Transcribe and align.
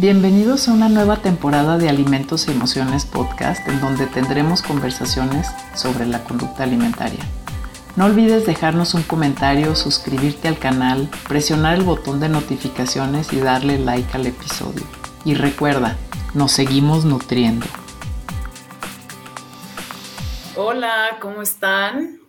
Bienvenidos 0.00 0.66
a 0.66 0.72
una 0.72 0.88
nueva 0.88 1.18
temporada 1.18 1.76
de 1.76 1.90
Alimentos 1.90 2.48
y 2.48 2.52
Emociones 2.52 3.04
Podcast 3.04 3.68
en 3.68 3.82
donde 3.82 4.06
tendremos 4.06 4.62
conversaciones 4.62 5.46
sobre 5.74 6.06
la 6.06 6.24
conducta 6.24 6.62
alimentaria. 6.62 7.20
No 7.96 8.06
olvides 8.06 8.46
dejarnos 8.46 8.94
un 8.94 9.02
comentario, 9.02 9.76
suscribirte 9.76 10.48
al 10.48 10.58
canal, 10.58 11.10
presionar 11.28 11.76
el 11.76 11.84
botón 11.84 12.18
de 12.18 12.30
notificaciones 12.30 13.30
y 13.34 13.40
darle 13.40 13.78
like 13.78 14.08
al 14.14 14.26
episodio. 14.26 14.84
Y 15.26 15.34
recuerda, 15.34 15.98
nos 16.32 16.52
seguimos 16.52 17.04
nutriendo. 17.04 17.66
Hola, 20.56 21.18
¿cómo 21.20 21.42
están? 21.42 22.20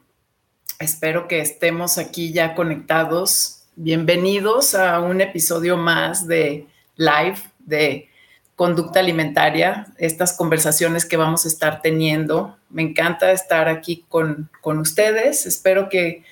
Espero 0.77 1.29
que 1.29 1.39
estemos 1.39 1.97
aquí 1.97 2.33
ya 2.33 2.53
conectados. 2.53 3.63
Bienvenidos 3.77 4.75
a 4.75 4.99
un 4.99 5.21
episodio 5.21 5.77
más 5.77 6.27
de 6.27 6.67
live 6.97 7.50
de 7.65 8.09
conducta 8.55 8.99
alimentaria, 8.99 9.87
estas 9.97 10.33
conversaciones 10.33 11.05
que 11.05 11.17
vamos 11.17 11.45
a 11.45 11.47
estar 11.47 11.81
teniendo. 11.81 12.57
Me 12.69 12.83
encanta 12.83 13.31
estar 13.31 13.67
aquí 13.67 14.05
con, 14.07 14.49
con 14.61 14.77
ustedes. 14.77 15.45
Espero 15.45 15.89
que 15.89 16.23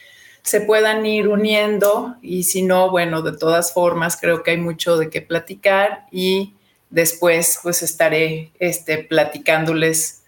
se 0.43 0.61
puedan 0.61 1.05
ir 1.05 1.27
uniendo 1.27 2.15
y 2.21 2.43
si 2.43 2.61
no, 2.61 2.89
bueno, 2.89 3.21
de 3.21 3.37
todas 3.37 3.73
formas, 3.73 4.17
creo 4.20 4.43
que 4.43 4.51
hay 4.51 4.57
mucho 4.57 4.97
de 4.97 5.09
qué 5.09 5.21
platicar 5.21 6.05
y 6.11 6.53
después 6.89 7.59
pues 7.61 7.84
estaré 7.84 8.51
este, 8.59 8.98
platicándoles, 8.99 10.23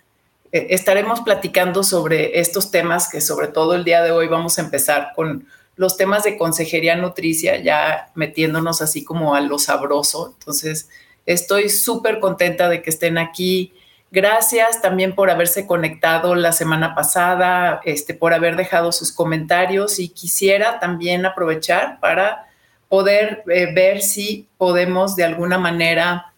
eh, 0.51 0.67
estaremos 0.71 1.21
platicando 1.21 1.83
sobre 1.83 2.39
estos 2.39 2.71
temas 2.71 3.09
que 3.09 3.21
sobre 3.21 3.47
todo 3.47 3.73
el 3.73 3.83
día 3.83 4.03
de 4.03 4.11
hoy 4.11 4.27
vamos 4.27 4.57
a 4.57 4.61
empezar 4.61 5.13
con 5.15 5.47
los 5.75 5.97
temas 5.97 6.23
de 6.23 6.37
consejería 6.37 6.95
nutricia, 6.95 7.57
ya 7.57 8.11
metiéndonos 8.15 8.81
así 8.81 9.03
como 9.03 9.35
a 9.35 9.41
lo 9.41 9.57
sabroso. 9.57 10.35
Entonces, 10.37 10.89
estoy 11.25 11.69
súper 11.69 12.19
contenta 12.19 12.69
de 12.69 12.81
que 12.81 12.89
estén 12.89 13.17
aquí. 13.17 13.73
Gracias 14.11 14.81
también 14.81 15.15
por 15.15 15.29
haberse 15.29 15.65
conectado 15.65 16.35
la 16.35 16.51
semana 16.51 16.93
pasada, 16.93 17.81
este, 17.85 18.13
por 18.13 18.33
haber 18.33 18.57
dejado 18.57 18.91
sus 18.91 19.11
comentarios 19.11 19.99
y 19.99 20.09
quisiera 20.09 20.79
también 20.79 21.25
aprovechar 21.25 21.99
para 21.99 22.47
poder 22.89 23.43
eh, 23.47 23.73
ver 23.73 24.01
si 24.01 24.49
podemos 24.57 25.15
de 25.15 25.23
alguna 25.23 25.57
manera 25.57 26.33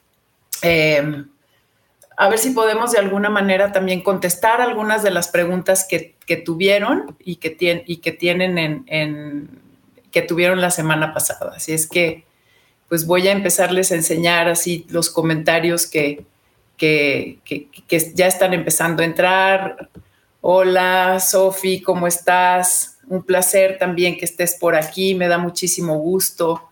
em, 0.62 1.28
a 2.18 2.30
ver 2.30 2.40
si 2.40 2.52
podemos 2.52 2.92
de 2.92 3.00
alguna 3.00 3.30
manera 3.30 3.72
también 3.72 4.02
contestar 4.02 4.62
algunas 4.62 5.04
de 5.04 5.12
las 5.12 5.28
preguntas 5.28 5.88
que, 5.90 6.16
tuvieron 6.38 7.16
y 7.20 7.38
que, 7.38 7.84
y 7.86 7.98
que 7.98 8.12
tienen 8.12 8.58
en, 8.58 9.50
que 10.12 10.22
tuvieron 10.22 10.62
la 10.62 10.72
semana 10.72 11.14
pasada. 11.14 11.54
Así 11.56 11.74
es 11.74 11.88
que, 11.88 12.26
pues 12.88 13.06
voy 13.06 13.28
a 13.28 13.32
empezarles 13.32 13.92
a 13.92 13.96
enseñar 13.96 14.48
así 14.48 14.86
los 14.90 15.10
comentarios 15.10 15.88
que, 15.88 16.26
que, 16.78 17.40
ya 18.14 18.28
están 18.28 18.54
empezando 18.54 19.02
a 19.02 19.06
entrar. 19.06 19.90
Hola, 20.42 21.20
Sofi, 21.20 21.82
¿cómo 21.82 22.08
estás? 22.08 23.00
Un 23.08 23.24
placer 23.24 23.78
también 23.78 24.18
que 24.18 24.26
estés 24.26 24.56
por 24.56 24.76
aquí. 24.76 25.16
Me 25.16 25.28
da 25.28 25.38
muchísimo 25.38 25.98
gusto 25.98 26.70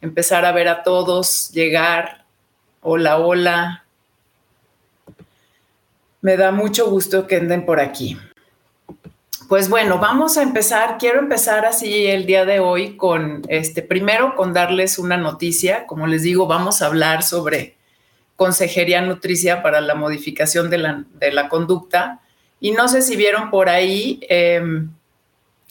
empezar 0.00 0.44
a 0.44 0.52
ver 0.52 0.68
a 0.68 0.82
todos 0.82 1.50
llegar. 1.52 2.24
Hola, 2.80 3.18
hola. 3.18 3.79
Me 6.22 6.36
da 6.36 6.52
mucho 6.52 6.90
gusto 6.90 7.26
que 7.26 7.36
anden 7.36 7.64
por 7.64 7.80
aquí. 7.80 8.18
Pues 9.48 9.70
bueno, 9.70 9.98
vamos 9.98 10.36
a 10.36 10.42
empezar. 10.42 10.98
Quiero 10.98 11.18
empezar 11.18 11.64
así 11.64 12.06
el 12.06 12.26
día 12.26 12.44
de 12.44 12.60
hoy 12.60 12.96
con, 12.96 13.42
este, 13.48 13.82
primero 13.82 14.36
con 14.36 14.52
darles 14.52 14.98
una 14.98 15.16
noticia. 15.16 15.86
Como 15.86 16.06
les 16.06 16.22
digo, 16.22 16.46
vamos 16.46 16.82
a 16.82 16.86
hablar 16.86 17.22
sobre 17.22 17.74
consejería 18.36 19.00
nutricia 19.00 19.62
para 19.62 19.80
la 19.80 19.94
modificación 19.94 20.68
de 20.68 20.78
la, 21.32 21.48
conducta. 21.48 22.20
Y 22.60 22.72
no 22.72 22.86
sé 22.86 23.00
si 23.00 23.16
vieron 23.16 23.50
por 23.50 23.70
ahí, 23.70 24.20
em, 24.28 24.90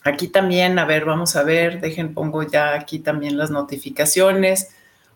aquí 0.03 0.27
también, 0.27 0.79
a 0.79 0.85
ver, 0.85 1.05
vamos 1.05 1.35
a 1.35 1.43
ver, 1.43 1.79
dejen, 1.79 2.15
pongo 2.15 2.41
ya 2.43 2.73
aquí 2.73 2.99
también 2.99 3.37
las 3.37 3.51
notificaciones. 3.51 4.71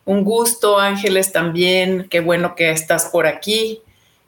Un 0.06 0.24
gusto, 0.24 0.80
Ángeles, 0.80 1.32
también. 1.32 2.08
Qué 2.08 2.20
bueno 2.20 2.56
que 2.56 2.70
estás 2.70 3.06
por 3.06 3.26
aquí 3.26 3.82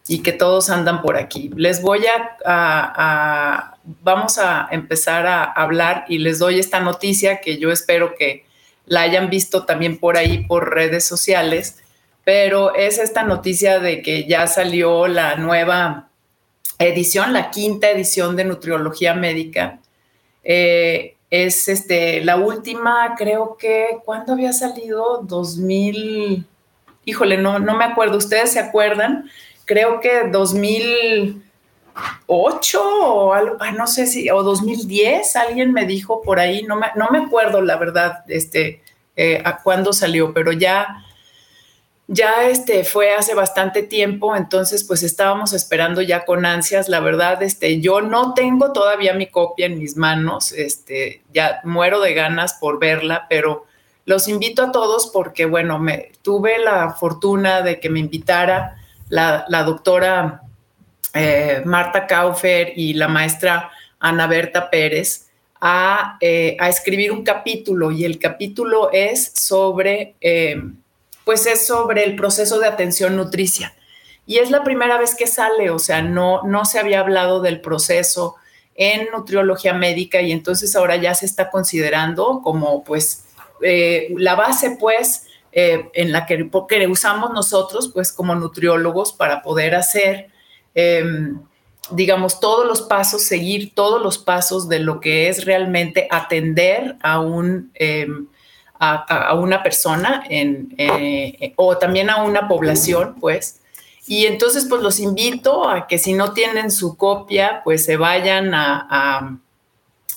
y 0.08 0.20
que 0.20 0.32
todos 0.32 0.70
andan 0.70 1.02
por 1.02 1.18
aquí. 1.18 1.50
Les 1.56 1.82
voy 1.82 2.06
a, 2.06 3.78
vamos 4.04 4.38
a 4.38 4.68
empezar 4.72 5.26
a 5.26 5.44
hablar 5.44 6.06
y 6.08 6.20
les 6.20 6.40
doy 6.40 6.60
esta 6.60 6.80
noticia 6.80 7.42
que 7.42 7.58
yo 7.58 7.72
espero 7.72 8.16
que 8.16 8.46
la 8.86 9.02
hayan 9.02 9.30
visto 9.30 9.66
también 9.66 9.98
por 9.98 10.18
ahí 10.18 10.46
por 10.46 10.74
redes 10.74 11.06
sociales, 11.06 11.82
pero 12.24 12.76
es 12.76 13.00
esta 13.00 13.24
noticia 13.24 13.80
de 13.80 14.02
que 14.02 14.26
ya 14.26 14.46
salió 14.48 15.08
la 15.08 15.36
nueva 15.38 16.10
edición, 16.78 17.34
la 17.34 17.50
quinta 17.50 17.90
edición 17.90 18.36
de 18.36 18.46
Nutriología 18.46 19.14
Médica. 19.16 19.80
Eh, 20.44 21.16
es 21.32 21.68
este, 21.68 22.24
la 22.24 22.38
última, 22.38 23.16
creo 23.18 23.58
que, 23.58 23.98
¿cuándo 24.06 24.34
había 24.34 24.54
salido? 24.54 25.22
2000, 25.24 26.46
híjole, 27.06 27.38
no, 27.38 27.60
no 27.60 27.76
me 27.76 27.86
acuerdo, 27.86 28.18
¿ustedes 28.18 28.54
se 28.54 28.60
acuerdan? 28.60 29.30
Creo 29.66 30.00
que 30.00 30.30
2008 30.32 32.82
o 32.82 33.34
algo, 33.34 33.58
no 33.78 33.88
sé 33.88 34.08
si, 34.08 34.30
o 34.30 34.44
2010, 34.44 35.36
alguien 35.36 35.74
me 35.74 35.86
dijo 35.86 36.22
por 36.22 36.40
ahí, 36.40 36.64
no 36.64 36.78
me, 36.78 36.88
no 36.96 37.10
me 37.12 37.20
acuerdo 37.20 37.62
la 37.62 37.78
verdad, 37.78 38.24
este, 38.28 38.82
eh, 39.16 39.42
a 39.44 39.62
cuándo 39.62 39.94
salió, 39.94 40.34
pero 40.34 40.52
ya, 40.52 41.04
ya 42.08 42.48
este, 42.48 42.84
fue 42.84 43.16
hace 43.16 43.34
bastante 43.34 43.82
tiempo, 43.82 44.36
entonces 44.36 44.84
pues 44.84 45.04
estábamos 45.04 45.54
esperando 45.54 46.02
ya 46.02 46.26
con 46.26 46.46
ansias, 46.46 46.88
la 46.88 47.00
verdad, 47.00 47.42
este, 47.42 47.82
yo 47.82 48.02
no 48.02 48.34
tengo 48.34 48.72
todavía 48.72 49.14
mi 49.14 49.28
copia 49.28 49.66
en 49.66 49.80
mis 49.80 49.98
manos, 49.98 50.52
este, 50.52 51.24
ya 51.34 51.62
muero 51.64 52.00
de 52.02 52.14
ganas 52.14 52.54
por 52.54 52.80
verla, 52.80 53.26
pero 53.30 53.66
los 54.06 54.28
invito 54.28 54.62
a 54.62 54.72
todos 54.72 55.10
porque, 55.12 55.46
bueno, 55.46 55.80
me 55.80 56.12
tuve 56.22 56.60
la 56.60 56.92
fortuna 56.92 57.62
de 57.62 57.80
que 57.80 57.90
me 57.90 58.00
invitara 58.00 58.76
la, 59.10 59.64
doctora 59.64 60.42
eh, 61.14 61.62
Marta 61.66 62.08
Kaufer 62.08 62.74
y 62.76 62.94
la 62.94 63.08
maestra 63.08 63.72
Ana 64.00 64.28
Berta 64.28 64.70
Pérez 64.70 65.28
eh, 66.22 66.58
a, 66.60 66.70
escribir 66.70 67.12
un 67.12 67.24
capítulo 67.24 67.92
y 67.92 68.06
el 68.06 68.20
capítulo 68.20 68.92
es 68.92 69.32
sobre, 69.34 70.16
eh, 70.22 70.62
pues 71.24 71.46
es 71.46 71.66
sobre 71.66 72.04
el 72.04 72.16
proceso 72.16 72.60
de 72.60 72.68
atención 72.68 73.16
nutricia. 73.16 73.74
Y 74.28 74.38
es 74.38 74.50
la 74.50 74.64
primera 74.64 74.98
vez 74.98 75.14
que 75.16 75.28
sale, 75.28 75.70
o 75.70 75.78
sea, 75.78 76.02
no, 76.02 76.42
no 76.44 76.66
se 76.66 76.80
había 76.80 77.00
hablado 77.00 77.42
del 77.42 77.62
proceso 77.62 78.36
en 78.74 79.08
nutriología 79.12 79.74
médica 79.74 80.22
y 80.22 80.32
entonces 80.32 80.76
ahora 80.76 80.96
ya 80.96 81.14
se 81.14 81.28
está 81.28 81.50
considerando 81.50 82.42
como 82.44 82.84
pues 82.84 83.24
la 83.62 84.36
base 84.36 84.78
pues 84.80 85.26
eh, 85.56 85.90
en 85.94 86.12
la 86.12 86.26
que, 86.26 86.50
usamos 86.88 87.32
nosotros, 87.32 87.90
pues 87.94 88.12
como 88.12 88.36
nutriólogos, 88.36 89.14
para 89.14 89.42
poder 89.42 89.74
hacer, 89.74 90.28
em, 90.76 91.40
digamos, 91.92 92.40
todos 92.40 92.68
los 92.68 92.82
pasos, 92.82 93.24
seguir 93.24 93.74
todos 93.74 94.02
los 94.02 94.18
pasos 94.18 94.70
de 94.70 94.80
lo 94.80 95.00
que 95.00 95.30
es 95.30 95.46
realmente 95.46 96.08
atender 96.12 96.98
a 97.02 97.20
un... 97.20 97.72
Em, 97.74 98.28
a, 98.78 99.34
una 99.36 99.64
persona 99.64 100.26
eh, 100.30 101.54
o 101.56 101.78
también 101.78 102.10
a 102.10 102.22
una 102.24 102.48
población, 102.48 103.16
pues. 103.22 103.62
Y 104.06 104.26
entonces, 104.26 104.68
pues 104.70 104.82
los 104.82 105.00
invito 105.00 105.68
a 105.70 105.88
que 105.88 105.98
si 105.98 106.12
no 106.12 106.34
tienen 106.34 106.70
su 106.70 106.98
copia, 106.98 107.62
pues 107.64 107.86
se 107.86 107.96
vayan 107.96 108.54
a, 108.54 109.40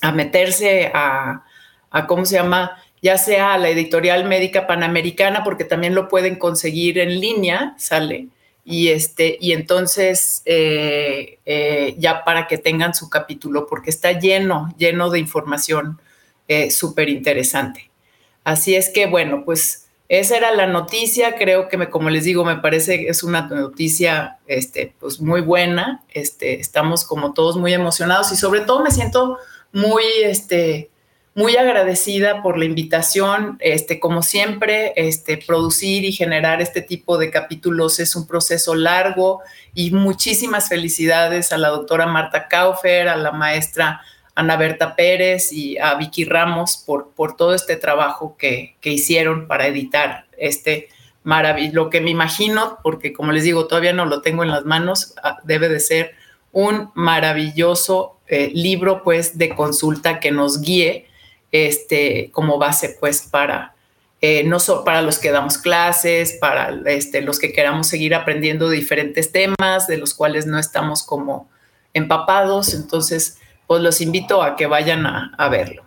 a 0.02 0.12
meterse 0.12 0.90
a, 0.92 1.44
a, 1.90 2.06
¿cómo 2.06 2.24
se 2.24 2.36
llama? 2.36 2.82
Ya 3.02 3.18
sea 3.18 3.54
a 3.54 3.58
la 3.58 3.68
editorial 3.68 4.24
médica 4.24 4.66
panamericana, 4.66 5.44
porque 5.44 5.64
también 5.64 5.94
lo 5.94 6.08
pueden 6.08 6.36
conseguir 6.36 6.98
en 6.98 7.20
línea, 7.20 7.74
sale. 7.78 8.28
Y, 8.64 8.88
este, 8.88 9.38
y 9.40 9.52
entonces 9.52 10.42
eh, 10.44 11.38
eh, 11.46 11.94
ya 11.98 12.24
para 12.24 12.46
que 12.46 12.58
tengan 12.58 12.94
su 12.94 13.08
capítulo, 13.08 13.66
porque 13.66 13.90
está 13.90 14.12
lleno, 14.12 14.74
lleno 14.76 15.10
de 15.10 15.18
información 15.18 16.00
eh, 16.48 16.70
súper 16.70 17.08
interesante. 17.08 17.90
Así 18.44 18.74
es 18.74 18.90
que, 18.90 19.06
bueno, 19.06 19.44
pues 19.44 19.88
esa 20.08 20.36
era 20.36 20.50
la 20.54 20.66
noticia. 20.66 21.36
Creo 21.36 21.68
que, 21.68 21.76
me, 21.76 21.90
como 21.90 22.10
les 22.10 22.24
digo, 22.24 22.44
me 22.44 22.56
parece 22.56 22.98
que 22.98 23.08
es 23.08 23.22
una 23.22 23.42
noticia 23.42 24.38
este, 24.46 24.94
pues 24.98 25.20
muy 25.20 25.40
buena. 25.40 26.02
Este, 26.10 26.60
estamos 26.60 27.04
como 27.04 27.34
todos 27.34 27.56
muy 27.56 27.72
emocionados 27.74 28.32
y 28.32 28.36
sobre 28.36 28.60
todo 28.60 28.82
me 28.82 28.90
siento 28.90 29.38
muy, 29.72 30.04
este, 30.24 30.90
muy 31.38 31.56
agradecida 31.56 32.42
por 32.42 32.58
la 32.58 32.64
invitación. 32.64 33.58
Este, 33.60 34.00
como 34.00 34.22
siempre, 34.24 34.92
este, 34.96 35.36
producir 35.36 36.04
y 36.04 36.10
generar 36.10 36.60
este 36.60 36.82
tipo 36.82 37.16
de 37.16 37.30
capítulos 37.30 38.00
es 38.00 38.16
un 38.16 38.26
proceso 38.26 38.74
largo 38.74 39.42
y 39.72 39.92
muchísimas 39.92 40.68
felicidades 40.68 41.52
a 41.52 41.58
la 41.58 41.68
doctora 41.68 42.06
Marta 42.06 42.48
Kaufer, 42.48 43.08
a 43.08 43.16
la 43.16 43.30
maestra 43.30 44.00
Ana 44.34 44.56
Berta 44.56 44.96
Pérez 44.96 45.52
y 45.52 45.78
a 45.78 45.94
Vicky 45.94 46.24
Ramos 46.24 46.82
por, 46.84 47.12
por 47.12 47.36
todo 47.36 47.54
este 47.54 47.76
trabajo 47.76 48.36
que, 48.36 48.74
hicieron 48.82 49.46
para 49.46 49.68
editar 49.68 50.26
este 50.38 50.88
maravilloso, 51.22 51.76
lo 51.76 51.88
que 51.88 52.00
me 52.00 52.10
imagino, 52.10 52.80
porque 52.82 53.12
como 53.12 53.30
les 53.30 53.44
digo, 53.44 53.68
todavía 53.68 53.92
no 53.92 54.06
lo 54.06 54.22
tengo 54.22 54.42
en 54.42 54.50
las 54.50 54.64
manos, 54.64 55.14
ah, 55.22 55.38
debe 55.44 55.68
de 55.68 55.78
ser 55.78 56.16
un 56.50 56.90
maravilloso 56.96 58.18
eh, 58.26 58.50
libro 58.52 59.04
pues 59.04 59.38
de 59.38 59.50
consulta 59.50 60.18
que 60.18 60.32
nos 60.32 60.62
guíe 60.62 61.07
este, 61.52 62.30
como 62.32 62.58
base 62.58 62.96
pues 63.00 63.22
para, 63.22 63.74
eh, 64.20 64.44
no 64.44 64.60
solo 64.60 64.84
para 64.84 65.02
los 65.02 65.18
que 65.18 65.30
damos 65.30 65.58
clases, 65.58 66.34
para 66.40 66.70
este, 66.86 67.22
los 67.22 67.38
que 67.38 67.52
queramos 67.52 67.86
seguir 67.86 68.14
aprendiendo 68.14 68.68
diferentes 68.68 69.32
temas 69.32 69.86
de 69.86 69.98
los 69.98 70.14
cuales 70.14 70.46
no 70.46 70.58
estamos 70.58 71.02
como 71.02 71.48
empapados. 71.94 72.74
Entonces, 72.74 73.38
pues 73.66 73.82
los 73.82 74.00
invito 74.00 74.42
a 74.42 74.56
que 74.56 74.66
vayan 74.66 75.06
a, 75.06 75.48
verlo. 75.48 75.84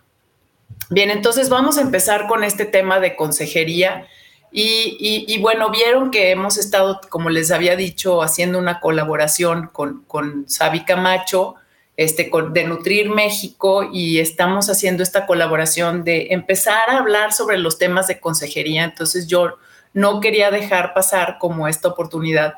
Bien, 0.89 1.09
entonces 1.09 1.49
vamos 1.49 1.77
a 1.77 1.81
empezar 1.81 2.27
con 2.27 2.43
este 2.43 2.65
tema 2.65 2.99
de 2.99 3.15
consejería. 3.15 4.07
Y, 4.53 5.37
bueno, 5.39 5.71
vieron 5.71 6.11
que 6.11 6.31
hemos 6.31 6.57
estado, 6.57 6.99
como 7.09 7.29
les 7.29 7.51
había 7.51 7.77
dicho, 7.77 8.21
haciendo 8.21 8.59
una 8.59 8.81
colaboración 8.81 9.69
con, 9.71 10.03
con 10.03 10.43
Sabi 10.49 10.83
Camacho, 10.83 11.55
este, 12.03 12.31
de 12.51 12.63
Nutrir 12.63 13.09
México, 13.09 13.89
y 13.91 14.19
estamos 14.19 14.69
haciendo 14.69 15.03
esta 15.03 15.25
colaboración 15.25 16.03
de 16.03 16.27
empezar 16.31 16.89
a 16.89 16.97
hablar 16.97 17.33
sobre 17.33 17.57
los 17.57 17.77
temas 17.77 18.07
de 18.07 18.19
consejería. 18.19 18.83
Entonces 18.83 19.27
yo 19.27 19.57
no 19.93 20.19
quería 20.19 20.51
dejar 20.51 20.93
pasar 20.93 21.37
como 21.39 21.67
esta 21.67 21.89
oportunidad 21.89 22.55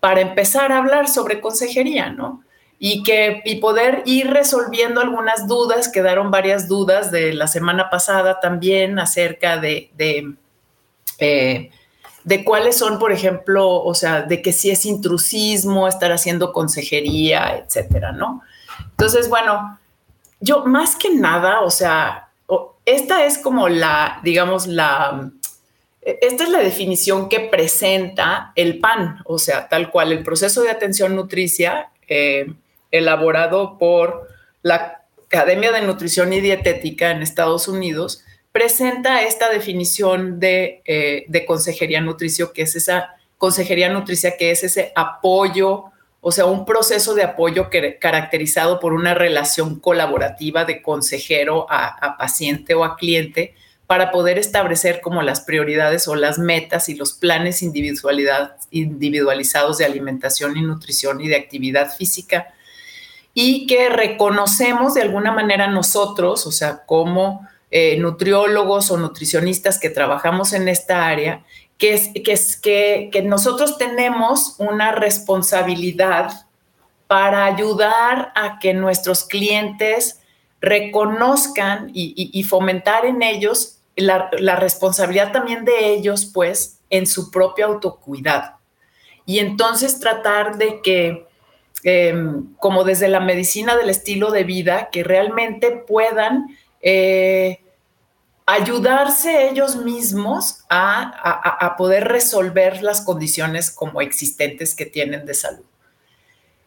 para 0.00 0.20
empezar 0.20 0.72
a 0.72 0.78
hablar 0.78 1.08
sobre 1.08 1.40
consejería, 1.40 2.10
¿no? 2.10 2.44
y, 2.78 3.02
que, 3.02 3.40
y 3.44 3.56
poder 3.56 4.02
ir 4.04 4.30
resolviendo 4.30 5.00
algunas 5.00 5.46
dudas, 5.46 5.88
quedaron 5.88 6.30
varias 6.30 6.68
dudas 6.68 7.10
de 7.10 7.32
la 7.32 7.46
semana 7.46 7.88
pasada 7.88 8.40
también 8.40 8.98
acerca 8.98 9.58
de, 9.58 9.90
de, 9.96 10.34
eh, 11.18 11.70
de 12.24 12.44
cuáles 12.44 12.76
son, 12.76 12.98
por 12.98 13.12
ejemplo, 13.12 13.82
o 13.82 13.94
sea, 13.94 14.22
de 14.22 14.42
que 14.42 14.52
si 14.52 14.70
es 14.70 14.84
intrusismo, 14.84 15.88
estar 15.88 16.12
haciendo 16.12 16.52
consejería, 16.52 17.56
etcétera, 17.56 18.12
¿no? 18.12 18.42
Entonces, 18.96 19.28
bueno, 19.28 19.78
yo 20.40 20.64
más 20.64 20.96
que 20.96 21.10
nada, 21.10 21.62
o 21.62 21.70
sea, 21.70 22.28
esta 22.84 23.24
es 23.24 23.38
como 23.38 23.68
la, 23.68 24.20
digamos, 24.22 24.66
la, 24.66 25.30
esta 26.02 26.44
es 26.44 26.50
la 26.50 26.60
definición 26.60 27.28
que 27.28 27.40
presenta 27.40 28.52
el 28.54 28.78
PAN, 28.78 29.20
o 29.24 29.38
sea, 29.38 29.68
tal 29.68 29.90
cual 29.90 30.12
el 30.12 30.22
proceso 30.22 30.62
de 30.62 30.70
atención 30.70 31.16
nutricia 31.16 31.90
eh, 32.08 32.52
elaborado 32.90 33.78
por 33.78 34.28
la 34.62 35.02
Academia 35.26 35.72
de 35.72 35.82
Nutrición 35.82 36.32
y 36.32 36.40
Dietética 36.40 37.10
en 37.10 37.22
Estados 37.22 37.66
Unidos, 37.66 38.22
presenta 38.52 39.22
esta 39.22 39.50
definición 39.50 40.38
de, 40.38 40.82
eh, 40.84 41.24
de 41.26 41.44
consejería 41.46 42.00
nutricio, 42.00 42.52
que 42.52 42.62
es 42.62 42.76
esa 42.76 43.16
consejería 43.38 43.88
nutricia, 43.88 44.36
que 44.36 44.52
es 44.52 44.62
ese 44.62 44.92
apoyo, 44.94 45.86
o 46.26 46.32
sea, 46.32 46.46
un 46.46 46.64
proceso 46.64 47.14
de 47.14 47.22
apoyo 47.22 47.68
caracterizado 48.00 48.80
por 48.80 48.94
una 48.94 49.12
relación 49.12 49.78
colaborativa 49.78 50.64
de 50.64 50.80
consejero 50.80 51.66
a, 51.68 52.16
paciente 52.16 52.72
o 52.72 52.82
a 52.82 52.96
cliente 52.96 53.54
para 53.86 54.10
poder 54.10 54.38
establecer 54.38 55.02
como 55.02 55.20
las 55.20 55.42
prioridades 55.42 56.08
o 56.08 56.14
las 56.14 56.38
metas 56.38 56.88
y 56.88 56.94
los 56.94 57.12
planes 57.12 57.62
individualizados 57.62 59.76
de 59.76 59.84
alimentación 59.84 60.56
y 60.56 60.62
nutrición 60.62 61.20
y 61.20 61.28
de 61.28 61.36
actividad 61.36 61.94
física. 61.94 62.54
Y 63.34 63.66
que 63.66 63.90
reconocemos 63.90 64.94
de 64.94 65.02
alguna 65.02 65.30
manera 65.30 65.66
nosotros, 65.66 66.46
o 66.46 66.52
sea, 66.52 66.86
como 66.86 67.46
eh, 67.70 67.98
nutriólogos 67.98 68.90
o 68.90 68.96
nutricionistas 68.96 69.78
que 69.78 69.90
trabajamos 69.90 70.54
en 70.54 70.68
esta 70.68 71.06
área, 71.06 71.44
que, 71.78 71.94
es, 71.94 72.10
que, 72.24 72.32
es, 72.32 72.56
que, 72.56 73.10
que 73.12 73.22
nosotros 73.22 73.78
tenemos 73.78 74.56
una 74.58 74.92
responsabilidad 74.92 76.46
para 77.06 77.44
ayudar 77.44 78.32
a 78.34 78.58
que 78.58 78.74
nuestros 78.74 79.24
clientes 79.24 80.20
reconozcan 80.60 81.90
y, 81.92 82.42
fomentar 82.44 83.04
en 83.04 83.22
ellos 83.22 83.78
la, 83.96 84.30
la, 84.38 84.56
responsabilidad 84.56 85.30
también 85.30 85.64
de 85.64 85.92
ellos, 85.92 86.30
pues, 86.32 86.80
en 86.90 87.06
su 87.06 87.30
propio 87.30 87.66
autocuidado. 87.66 88.58
Y 89.26 89.38
entonces 89.40 90.00
tratar 90.00 90.56
de 90.56 90.80
que 90.82 91.26
Em, 91.86 92.54
como 92.56 92.82
desde 92.82 93.08
la 93.08 93.20
medicina 93.20 93.76
del 93.76 93.90
estilo 93.90 94.30
de 94.30 94.44
vida, 94.44 94.88
que 94.90 95.04
realmente 95.04 95.70
puedan 95.70 96.46
eh, 96.80 97.60
ayudarse 98.46 99.48
ellos 99.48 99.76
mismos 99.76 100.64
a, 100.68 101.74
poder 101.78 102.04
resolver 102.04 102.82
las 102.82 103.00
condiciones 103.00 103.70
como 103.70 104.00
existentes 104.00 104.74
que 104.74 104.86
tienen 104.86 105.24
de 105.26 105.34
salud. 105.34 105.64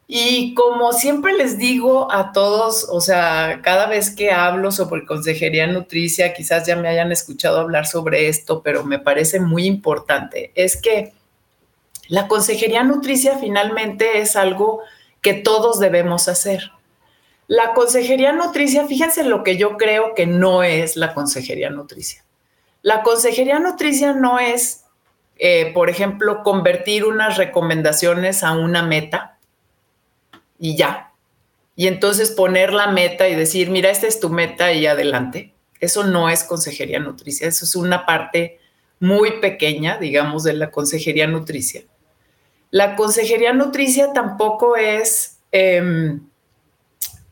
Y 0.10 0.54
como 0.54 0.94
siempre 0.94 1.34
les 1.34 1.58
digo 1.58 2.12
a 2.12 2.32
todos, 2.32 2.88
o 2.90 3.02
sea, 3.02 3.60
cada 3.62 3.88
vez 3.88 4.10
que 4.10 4.32
hablo 4.32 4.72
sobre 4.72 5.06
consejería 5.06 5.68
nutricia, 5.68 6.34
quizás 6.34 6.66
ya 6.66 6.78
me 6.78 6.88
hayan 6.88 7.12
escuchado 7.12 7.60
hablar 7.60 7.86
sobre 7.86 8.30
esto, 8.30 8.62
pero 8.64 8.86
me 8.86 9.00
parece 9.00 9.40
muy 9.42 9.66
importante, 9.66 10.52
es 10.56 10.82
que 10.82 11.14
la 12.08 12.30
consejería 12.30 12.84
nutricia 12.84 13.38
finalmente 13.38 14.20
es 14.20 14.38
algo 14.38 14.82
que 15.22 15.34
todos 15.34 15.80
debemos 15.80 16.30
hacer. 16.30 16.72
La 17.48 17.74
consejería 17.74 18.34
nutricia, 18.34 18.86
fíjense 18.88 19.24
lo 19.24 19.44
que 19.44 19.58
yo 19.58 19.78
creo 19.78 20.14
que 20.16 20.26
no 20.26 20.64
es 20.64 20.98
la 20.98 21.14
consejería 21.14 21.70
nutricia. 21.70 22.24
La 22.82 23.04
consejería 23.04 23.60
nutricia 23.60 24.14
no 24.14 24.38
es, 24.40 24.84
eh, 25.38 25.72
por 25.74 25.90
ejemplo, 25.90 26.44
convertir 26.44 27.06
unas 27.06 27.38
recomendaciones 27.38 28.44
a 28.44 28.54
una 28.54 28.84
meta 28.84 29.38
y 30.60 30.76
ya. 30.76 31.14
Y 31.76 31.88
entonces 31.88 32.32
poner 32.32 32.74
la 32.74 32.88
meta 32.88 33.28
y 33.30 33.36
decir, 33.36 33.70
mira, 33.70 33.90
esta 33.90 34.08
es 34.08 34.20
tu 34.20 34.30
meta 34.30 34.74
y 34.74 34.86
adelante. 34.86 35.54
Eso 35.80 36.04
no 36.04 36.30
es 36.30 36.44
consejería 36.44 37.00
nutricia, 37.00 37.48
eso 37.48 37.66
es 37.66 37.76
una 37.76 38.06
parte 38.06 38.60
muy 39.00 39.40
pequeña, 39.40 39.98
digamos, 39.98 40.44
de 40.44 40.54
la 40.54 40.72
consejería 40.72 41.28
nutricia. 41.28 41.84
La 42.72 42.96
consejería 42.96 43.54
nutricia 43.54 44.12
tampoco 44.12 44.76
es, 44.76 45.38
em, 45.52 46.27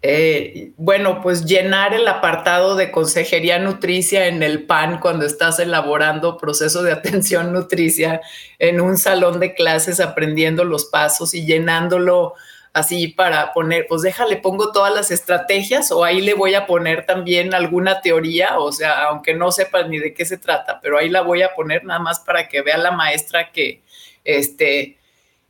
eh, 0.08 0.72
bueno, 0.78 1.20
pues 1.20 1.46
llenar 1.46 1.96
el 1.96 2.08
apartado 2.08 2.76
de 2.76 2.92
consejería 2.92 3.58
nutricia 3.58 4.28
en 4.28 4.44
el 4.44 4.68
PAN 4.68 5.00
cuando 5.00 5.26
estás 5.26 5.60
elaborando 5.60 6.38
proceso 6.38 6.84
de 6.84 6.92
atención 6.92 7.52
nutricia 7.52 8.22
en 8.60 8.82
un 8.82 8.98
salón 8.98 9.40
de 9.40 9.56
clases 9.56 10.00
aprendiendo 10.00 10.64
los 10.64 10.86
pasos 10.86 11.34
y 11.34 11.48
llenándolo 11.48 12.36
así 12.72 13.08
para 13.08 13.52
poner, 13.52 13.88
pues 13.88 14.04
déjale, 14.04 14.38
pongo 14.38 14.72
todas 14.72 14.94
las 14.94 15.10
estrategias 15.10 15.92
o 15.92 16.04
ahí 16.04 16.22
le 16.22 16.36
voy 16.36 16.54
a 16.54 16.68
poner 16.68 17.08
también 17.08 17.56
alguna 17.56 18.02
teoría, 18.02 18.60
o 18.60 18.72
sea, 18.72 19.06
aunque 19.06 19.34
no 19.34 19.52
sepa 19.52 19.88
ni 19.88 19.98
de 19.98 20.14
qué 20.14 20.26
se 20.26 20.38
trata, 20.38 20.80
pero 20.82 21.00
ahí 21.00 21.10
la 21.10 21.22
voy 21.22 21.42
a 21.42 21.56
poner 21.56 21.84
nada 21.84 22.00
más 22.00 22.20
para 22.20 22.48
que 22.48 22.62
vea 22.62 22.78
la 22.78 22.92
maestra 22.92 23.52
que, 23.52 23.82
este, 24.24 25.00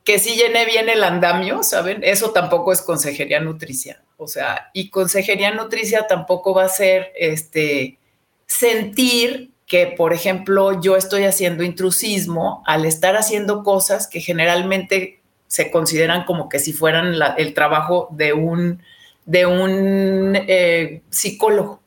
que 0.05 0.17
sí 0.17 0.35
llene 0.37 0.65
bien 0.65 0.87
el 0.87 1.03
andamio, 1.03 1.61
¿saben? 1.61 2.05
Eso 2.05 2.31
tampoco 2.31 2.71
es 2.71 2.81
consejería 2.81 3.41
nutricia. 3.41 4.04
O 4.17 4.27
sea, 4.27 4.69
y 4.73 4.89
consejería 4.89 5.51
nutricia 5.51 6.07
tampoco 6.07 6.53
va 6.53 6.65
a 6.65 6.69
ser 6.69 7.11
este 7.15 7.97
sentir 8.45 9.51
que, 9.65 9.87
por 9.87 10.13
ejemplo, 10.13 10.79
yo 10.81 10.95
estoy 10.95 11.23
haciendo 11.23 11.63
intrusismo 11.63 12.63
al 12.65 12.85
estar 12.85 13.17
haciendo 13.17 13.63
cosas 13.63 14.07
que 14.07 14.21
generalmente 14.21 15.19
se 15.47 15.71
consideran 15.71 16.25
como 16.25 16.49
que 16.49 16.59
si 16.59 16.73
fueran 16.73 17.15
el 17.37 17.53
trabajo 17.53 18.07
de 18.11 18.33
un, 18.33 18.81
de 19.25 19.45
un 19.45 20.35
eh, 20.35 21.01
psicólogo. 21.09 21.81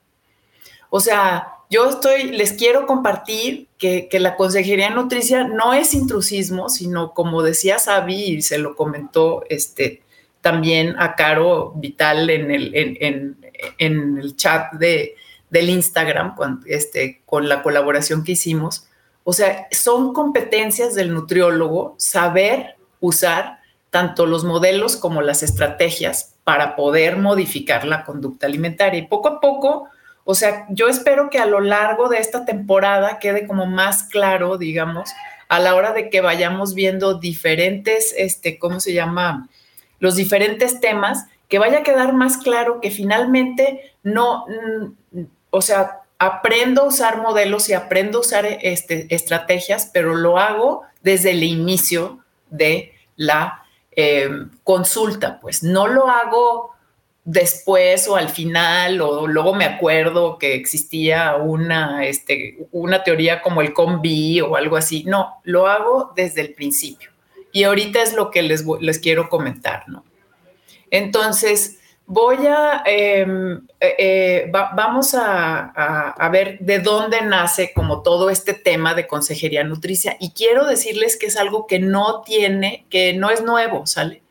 O 0.91 1.01
sea, 1.01 1.59
yo 1.71 1.91
estoy, 1.91 2.33
les 2.33 2.53
quiero 2.53 2.87
compartir 2.87 3.69
que, 3.79 4.09
la 4.13 4.37
consejería 4.37 4.91
nutricia 4.91 5.45
no 5.45 5.75
es 5.75 5.93
intrusismo, 5.95 6.69
sino 6.69 7.13
como 7.13 7.43
decía 7.43 7.79
Sabi 7.79 8.25
y 8.25 8.43
se 8.43 8.59
lo 8.59 8.75
comentó 8.75 9.45
este, 9.51 10.03
también 10.41 10.95
a 10.99 11.15
Caro 11.15 11.73
Vital 11.77 12.31
en 12.31 12.51
el, 12.51 12.71
en, 12.75 13.37
el 13.79 14.37
chat 14.37 14.73
de, 14.75 15.15
del 15.51 15.71
Instagram, 15.71 16.35
este, 16.67 17.23
con 17.27 17.49
la 17.49 17.63
colaboración 17.63 18.25
que 18.25 18.33
hicimos. 18.33 18.87
O 19.25 19.33
sea, 19.33 19.69
son 19.71 20.13
competencias 20.15 20.95
del 20.95 21.13
nutriólogo 21.13 21.95
saber 21.99 22.77
usar 23.01 23.59
tanto 23.91 24.27
los 24.27 24.45
modelos 24.45 24.97
como 24.97 25.23
las 25.23 25.43
estrategias 25.43 26.35
para 26.45 26.77
poder 26.77 27.17
modificar 27.17 27.85
la 27.85 28.05
conducta 28.05 28.47
alimentaria. 28.47 29.01
Y 29.01 29.07
poco 29.07 29.29
a 29.29 29.41
poco 29.41 29.89
o 30.31 30.35
sea, 30.35 30.67
yo 30.69 30.89
espero 30.89 31.31
que 31.31 31.39
a 31.39 31.47
lo 31.47 31.59
largo 31.61 32.11
de 32.11 32.19
esta 32.19 32.45
temporada 32.45 33.19
quede 33.19 33.47
como 33.47 33.65
más 33.65 34.03
claro, 34.03 34.59
digamos, 34.59 35.09
a 35.49 35.59
la 35.59 35.75
hora 35.75 35.95
de 35.95 36.11
que 36.11 36.21
vayamos 36.21 36.75
viendo 36.75 37.19
diferentes, 37.19 38.15
este, 38.15 38.59
¿cómo 38.59 38.79
se 38.79 38.93
llama? 38.93 39.49
Los 39.99 40.17
diferentes 40.17 40.81
temas, 40.81 41.27
que 41.49 41.59
vaya 41.59 41.79
a 41.79 41.83
quedar 41.83 42.13
más 42.13 42.37
claro 42.37 42.81
que 42.81 42.91
finalmente 42.91 43.95
no, 44.03 44.47
mm, 44.47 45.23
o 45.51 45.63
sea, 45.63 46.03
aprendo 46.19 46.83
a 46.83 46.87
usar 46.87 47.23
modelos 47.23 47.69
y 47.69 47.75
aprendo 47.75 48.19
a 48.19 48.21
usar 48.23 48.47
este, 48.47 49.07
estrategias, 49.15 49.91
pero 49.93 50.15
lo 50.15 50.39
hago 50.39 50.83
desde 51.03 51.31
el 51.31 51.43
inicio 51.43 52.19
de 52.51 52.93
la 53.17 53.63
em, 53.93 54.51
consulta, 54.65 55.41
pues 55.41 55.63
no 55.63 55.87
lo 55.87 56.09
hago 56.09 56.75
después 57.25 58.09
o 58.09 58.17
al 58.17 58.31
final 58.31 59.03
o 59.03 59.27
luego 59.27 59.55
me 59.55 59.67
acuerdo 59.67 60.39
que 60.39 60.55
existía 60.55 61.37
una, 61.37 62.07
este, 62.07 62.67
una 62.73 63.05
teoría 63.05 63.43
como 63.43 63.61
el 63.61 63.75
combi 63.75 64.41
o 64.41 64.57
algo 64.57 64.77
así. 64.77 65.05
No, 65.05 65.41
lo 65.45 65.67
hago 65.67 66.13
desde 66.17 66.41
el 66.41 66.55
principio. 66.55 67.11
Y 67.53 67.65
ahorita 67.65 68.03
es 68.03 68.15
lo 68.15 68.31
que 68.31 68.43
les, 68.43 68.65
les 68.81 68.99
quiero 68.99 69.29
comentar, 69.29 69.89
¿no? 69.89 70.05
Entonces, 70.91 71.79
voy 72.09 72.47
a, 72.47 72.83
em, 72.87 73.57
eh, 73.81 73.95
eh, 73.99 74.51
vamos 74.51 75.15
a, 75.15 76.29
ver 76.33 76.59
de 76.59 76.79
dónde 76.79 77.21
nace 77.21 77.73
como 77.75 78.03
todo 78.03 78.31
este 78.31 78.55
tema 78.55 78.95
de 78.95 79.07
consejería 79.07 79.63
nutricia 79.63 80.17
y 80.19 80.31
quiero 80.31 80.67
decirles 80.67 81.19
que 81.19 81.27
es 81.27 81.37
algo 81.37 81.67
que 81.67 81.79
no 81.79 82.23
tiene, 82.23 82.87
que 82.89 83.13
no 83.13 83.31
es 83.31 83.43
nuevo, 83.43 83.87
¿sale? 83.87 84.23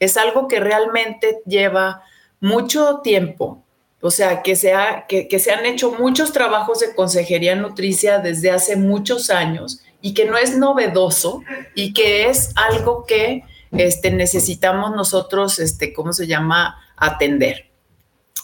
Es 0.00 0.16
algo 0.16 0.48
que 0.48 0.58
realmente 0.58 1.40
lleva 1.44 2.02
mucho 2.40 3.00
tiempo, 3.02 3.62
o 4.00 4.10
sea, 4.10 4.42
que 4.42 4.56
se, 4.56 4.72
que, 5.08 5.28
que 5.28 5.38
se 5.38 5.52
han 5.52 5.66
hecho 5.66 5.92
muchos 5.92 6.32
trabajos 6.32 6.80
de 6.80 6.94
consejería 6.94 7.56
nutricia 7.56 8.20
desde 8.20 8.50
hace 8.50 8.76
muchos 8.76 9.28
años 9.28 9.82
y 10.00 10.14
que 10.14 10.24
no 10.24 10.36
es 10.36 10.56
novedoso 10.56 11.42
y 11.74 11.92
que 11.92 12.28
es 12.28 12.52
algo 12.56 13.04
que 13.06 13.42
este, 13.72 14.10
necesitamos 14.10 14.92
nosotros, 14.92 15.58
este, 15.58 15.92
¿cómo 15.92 16.12
se 16.12 16.26
llama?, 16.26 16.80
atender. 16.96 17.68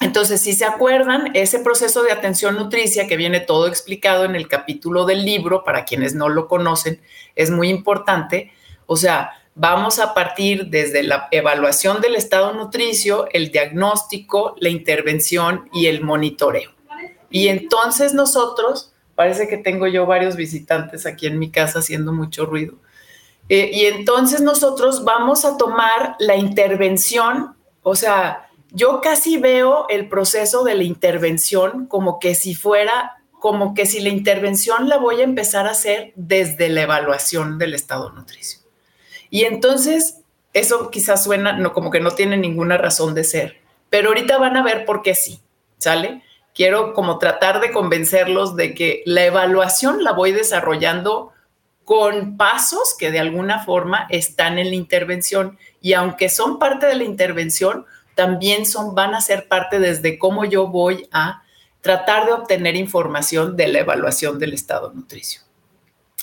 Entonces, 0.01 0.41
si 0.41 0.53
se 0.53 0.65
acuerdan, 0.65 1.31
ese 1.35 1.61
proceso 1.61 2.03
de 2.03 2.13
atención 2.13 2.57
nutricia 2.57 3.07
que 3.07 3.17
viene 3.17 3.41
todo 3.41 3.69
explicado 3.69 4.25
en 4.25 4.35
el 4.35 4.49
capítulo 4.49 5.07
del 5.07 5.25
libro, 5.25 5.65
para 5.65 5.85
quienes 5.85 6.15
no 6.15 6.29
lo 6.29 6.49
conocen, 6.49 7.01
es 7.37 7.51
muy 7.51 7.69
importante. 7.69 8.53
O 8.87 8.97
sea, 8.97 9.31
vamos 9.55 9.99
a 10.01 10.13
partir 10.13 10.67
desde 10.67 11.05
la 11.05 11.29
evaluación 11.31 12.01
del 12.01 12.17
estado 12.17 12.53
nutricio, 12.53 13.29
el 13.33 13.51
diagnóstico, 13.51 14.57
la 14.59 14.69
intervención 14.69 15.71
y 15.73 15.87
el 15.87 16.03
monitoreo. 16.03 16.73
Y 17.31 17.49
entonces 17.49 18.15
nosotros, 18.15 18.94
parece 19.15 19.49
que 19.49 19.57
tengo 19.57 19.87
yo 19.87 20.07
varios 20.07 20.37
visitantes 20.37 21.07
aquí 21.07 21.27
en 21.27 21.39
mi 21.39 21.51
casa 21.51 21.79
haciendo 21.79 22.13
mucho 22.13 22.47
ruido. 22.47 22.75
Eh, 23.49 23.71
y 23.73 23.87
entonces 23.87 24.41
nosotros 24.41 25.05
vamos 25.05 25.45
a 25.45 25.57
tomar 25.57 26.17
la 26.19 26.37
intervención, 26.37 27.55
o 27.83 27.95
sea, 27.95 28.49
yo 28.75 29.01
casi 29.01 29.37
veo 29.37 29.87
el 29.89 30.09
proceso 30.09 30.65
de 30.65 30.75
la 30.75 30.83
intervención 30.83 31.87
como 31.87 32.19
que 32.19 32.35
si 32.35 32.57
fuera, 32.57 33.23
como 33.39 33.73
que 33.73 33.87
si 33.87 34.01
la 34.01 34.09
intervención 34.09 34.89
la 34.89 34.97
voy 34.97 35.21
a 35.21 35.25
empezar 35.25 35.69
a 35.69 35.73
hacer 35.73 36.13
desde 36.17 36.69
la 36.71 36.83
evaluación 36.83 37.59
del 37.59 37.75
estado 37.75 38.11
nutricio. 38.11 38.61
Y 39.31 39.45
entonces, 39.45 40.23
eso 40.55 40.91
quizás 40.91 41.23
suena 41.23 41.53
no, 41.53 41.73
como 41.73 41.93
que 41.93 42.01
no 42.01 42.11
tiene 42.13 42.37
ninguna 42.37 42.77
razón 42.77 43.15
de 43.15 43.23
ser, 43.23 43.61
pero 43.91 44.09
ahorita 44.09 44.39
van 44.39 44.57
a 44.57 44.65
ver 44.65 44.85
por 44.85 45.03
qué 45.03 45.15
sí, 45.15 45.41
¿sale? 45.79 46.24
Quiero 46.55 46.95
como 46.95 47.19
tratar 47.19 47.61
de 47.61 47.73
convencerlos 47.73 48.57
de 48.57 48.75
que 48.75 49.03
la 49.07 49.25
evaluación 49.25 50.05
la 50.05 50.13
voy 50.13 50.33
desarrollando 50.33 51.33
con 51.85 52.37
pasos 52.37 52.95
que 52.99 53.11
de 53.11 53.19
alguna 53.19 53.65
forma 53.65 54.07
están 54.09 54.59
en 54.59 54.71
la 54.71 54.77
intervención 54.77 55.59
y 55.81 55.93
aunque 55.93 56.29
son 56.29 56.59
parte 56.59 56.87
de 56.87 56.95
la 56.95 57.05
intervención, 57.05 57.85
también 58.15 58.65
son, 58.65 58.95
van 58.95 59.15
a 59.15 59.21
ser 59.21 59.49
parte 59.49 59.79
desde 59.81 60.19
cómo 60.19 60.45
yo 60.45 60.69
voy 60.69 61.09
a 61.13 61.43
tratar 61.81 62.27
de 62.27 62.33
obtener 62.33 62.77
información 62.77 63.57
de 63.57 63.69
la 63.69 63.81
evaluación 63.81 64.39
del 64.39 64.55
estado 64.55 64.93
nutricio. 64.95 65.43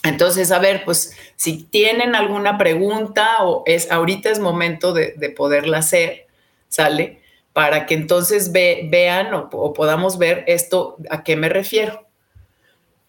Entonces, 0.04 0.52
a 0.52 0.58
ver, 0.58 0.84
pues 0.84 1.16
si 1.36 1.64
tienen 1.64 2.16
alguna 2.16 2.58
pregunta 2.58 3.44
o 3.44 3.62
es 3.68 3.92
ahorita 3.92 4.32
es 4.32 4.40
momento 4.40 4.94
de, 4.94 5.14
poderla 5.38 5.78
hacer, 5.78 6.26
¿sale? 6.68 7.21
Para 7.54 7.86
que 7.86 7.96
entonces 7.96 8.52
vean 8.52 9.34
o 9.34 9.74
podamos 9.74 10.18
ver 10.18 10.44
esto 10.48 10.98
a 11.10 11.24
qué 11.24 11.36
me 11.36 11.50
refiero. 11.50 12.08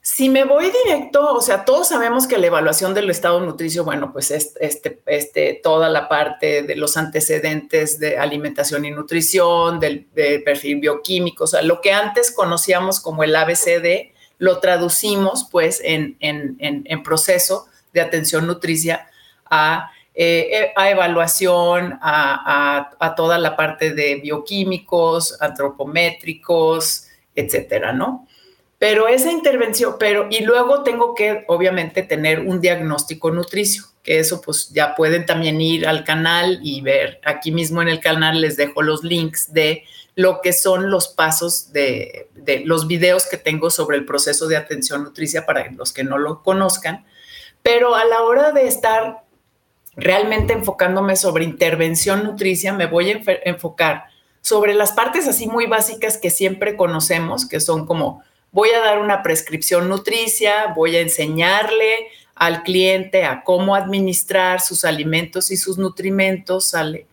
Si 0.05 0.29
me 0.29 0.43
voy 0.43 0.69
directo, 0.85 1.33
o 1.33 1.41
sea, 1.41 1.65
todos 1.65 1.91
sabemos 1.91 2.27
que 2.27 2.37
la 2.37 2.49
evaluación 2.49 2.93
del 2.93 3.09
estado 3.09 3.39
nutricio, 3.39 3.85
bueno, 3.85 4.13
pues 4.13 4.33
es 4.33 4.55
este, 4.59 5.01
este, 5.07 5.61
toda 5.63 5.89
la 5.89 6.09
parte 6.09 6.65
de 6.65 6.75
los 6.75 6.97
antecedentes 6.97 8.01
de 8.01 8.19
alimentación 8.19 8.85
y 8.85 8.91
nutrición, 8.91 9.79
del, 9.79 10.07
perfil 10.45 10.81
bioquímico, 10.81 11.45
o 11.45 11.47
sea, 11.47 11.63
lo 11.63 11.81
que 11.81 11.93
antes 11.93 12.33
conocíamos 12.33 12.99
como 12.99 13.23
el 13.23 13.37
ABCD, 13.37 14.11
lo 14.39 14.59
traducimos 14.59 15.47
pues 15.53 15.81
en, 15.85 16.19
proceso 17.05 17.67
de 17.93 18.01
atención 18.01 18.49
nutricia 18.49 19.07
a, 19.45 19.93
eh, 20.15 20.73
a 20.77 20.91
evaluación, 20.91 21.99
a, 22.03 23.15
toda 23.17 23.39
la 23.39 23.57
parte 23.57 23.95
de 23.95 24.17
bioquímicos, 24.17 25.41
antropométricos, 25.41 27.07
etcétera, 27.35 27.93
¿no? 27.93 28.27
Pero 28.79 29.09
esa 29.09 29.31
intervención, 29.31 29.97
pero 29.99 30.27
y 30.29 30.45
luego 30.45 30.83
tengo 30.83 31.15
que 31.15 31.45
obviamente 31.49 32.03
tener 32.03 32.41
un 32.41 32.61
diagnóstico 32.61 33.31
nutricio, 33.31 33.85
que 34.03 34.19
eso 34.19 34.41
pues 34.43 34.71
ya 34.71 34.95
pueden 34.95 35.25
también 35.25 35.61
ir 35.61 35.87
al 35.87 36.05
canal 36.05 36.59
y 36.63 36.83
ver, 36.83 37.21
aquí 37.25 37.53
mismo 37.53 37.81
en 37.81 37.89
el 37.89 38.01
canal 38.01 38.41
les 38.41 38.57
dejo 38.57 38.83
los 38.83 39.05
links 39.05 39.53
de 39.53 39.85
lo 40.15 40.41
que 40.43 40.53
son 40.53 40.91
los 40.91 41.09
pasos 41.09 41.73
de 41.73 42.29
los 42.67 42.87
videos 42.87 43.27
que 43.27 43.39
tengo 43.39 43.71
sobre 43.71 43.97
el 43.97 44.05
proceso 44.05 44.47
de 44.47 44.57
atención 44.57 45.05
nutricia 45.05 45.47
para 45.47 45.71
los 45.71 45.93
que 45.93 46.05
no 46.05 46.19
lo 46.19 46.43
conozcan. 46.43 47.07
Pero 47.63 47.95
a 47.95 48.05
la 48.05 48.23
hora 48.23 48.51
de 48.53 48.67
estar 48.67 49.23
realmente 49.97 50.53
enfocándome 50.53 51.17
sobre 51.17 51.45
intervención 51.45 52.25
nutricia, 52.25 52.73
me 52.73 52.87
voy 52.87 53.11
a 53.11 53.21
enfocar 53.45 54.05
sobre 54.41 54.75
las 54.75 54.93
partes 54.93 55.29
así 55.29 55.47
muy 55.47 55.67
básicas 55.67 56.19
que 56.19 56.31
siempre 56.31 56.77
conocemos, 56.77 57.47
que 57.47 57.61
son 57.61 57.87
como 57.87 58.23
voy 58.51 58.71
a 58.71 58.81
dar 58.81 58.99
una 58.99 59.23
prescripción 59.23 59.89
nutricia, 59.89 60.73
voy 60.75 60.97
a 60.97 61.01
enseñarle 61.01 62.09
al 62.35 62.63
cliente 62.63 63.25
a 63.25 63.45
cómo 63.45 63.75
administrar 63.75 64.61
sus 64.61 64.85
alimentos 64.85 65.51
y 65.51 65.57
sus 65.57 65.79
nutrimentos, 65.79 66.71
¿sale? 66.71 67.07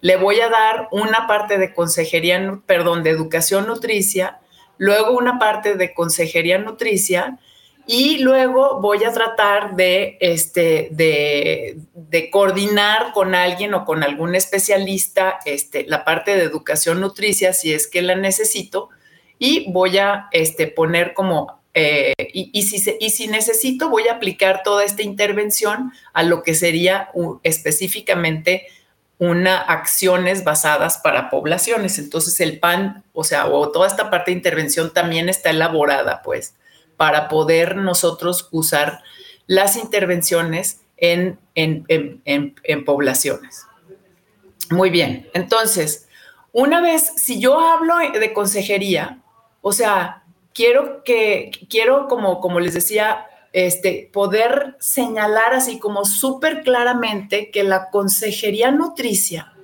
Le 0.00 0.16
voy 0.16 0.40
a 0.40 0.48
dar 0.48 0.88
una 0.92 1.26
parte 1.26 1.58
de 1.58 1.74
consejería, 1.74 2.60
perdón, 2.66 3.02
de 3.02 3.10
educación 3.10 3.66
nutricia, 3.66 4.38
luego 4.76 5.16
una 5.16 5.38
parte 5.38 5.74
de 5.74 5.92
consejería 5.92 6.58
nutricia 6.58 7.38
y 7.90 8.18
luego 8.18 8.80
voy 8.82 9.02
a 9.04 9.12
tratar 9.14 9.74
de, 9.74 10.18
este, 10.20 10.88
de, 10.90 12.28
coordinar 12.30 13.12
con 13.14 13.34
alguien 13.34 13.72
o 13.72 13.86
con 13.86 14.04
algún 14.04 14.34
especialista 14.34 15.38
este, 15.46 15.86
la 15.88 16.04
parte 16.04 16.36
de 16.36 16.42
educación 16.42 17.00
nutricia 17.00 17.54
si 17.54 17.72
es 17.72 17.86
que 17.86 18.02
la 18.02 18.14
necesito 18.14 18.90
y 19.38 19.72
voy 19.72 19.96
a 19.96 20.28
este, 20.32 20.66
poner 20.66 21.14
como, 21.14 21.62
eh, 21.72 22.12
y, 22.18 22.62
si 22.64 22.94
y 23.00 23.08
si 23.08 23.26
necesito, 23.26 23.88
voy 23.88 24.06
a 24.08 24.16
aplicar 24.16 24.62
toda 24.62 24.84
esta 24.84 25.02
intervención 25.02 25.90
a 26.12 26.22
lo 26.24 26.42
que 26.42 26.54
sería 26.54 27.08
específicamente 27.42 28.66
una 29.18 29.56
acciones 29.62 30.44
basadas 30.44 30.98
para 30.98 31.30
poblaciones. 31.30 31.98
Entonces 31.98 32.38
el 32.40 32.58
PAN, 32.58 33.02
o 33.14 33.24
sea, 33.24 33.46
o 33.46 33.72
toda 33.72 33.86
esta 33.86 34.10
parte 34.10 34.30
de 34.30 34.36
intervención 34.36 34.92
también 34.92 35.30
está 35.30 35.48
elaborada, 35.48 36.20
pues, 36.22 36.54
para 36.98 37.28
poder 37.28 37.76
nosotros 37.76 38.48
usar 38.50 39.02
las 39.46 39.76
intervenciones 39.76 40.82
en, 40.98 41.38
en, 41.54 41.86
en, 41.88 42.54
en 42.62 42.84
poblaciones. 42.84 43.64
Muy 44.70 44.90
bien, 44.90 45.30
entonces, 45.32 46.08
una 46.52 46.82
vez, 46.82 47.14
si 47.16 47.40
yo 47.40 47.58
hablo 47.58 47.96
de 47.96 48.32
consejería, 48.34 49.22
o 49.62 49.72
sea, 49.72 50.24
quiero 50.52 51.02
que, 51.04 51.50
quiero 51.70 52.08
como, 52.08 52.40
como 52.40 52.60
les 52.60 52.74
decía, 52.74 53.26
este, 53.52 54.10
poder 54.12 54.76
señalar 54.78 55.54
así 55.54 55.78
como 55.78 56.04
súper 56.04 56.62
claramente 56.62 57.50
que 57.50 57.64
la 57.64 57.90
consejería 57.90 58.70
nutricia, 58.70 59.54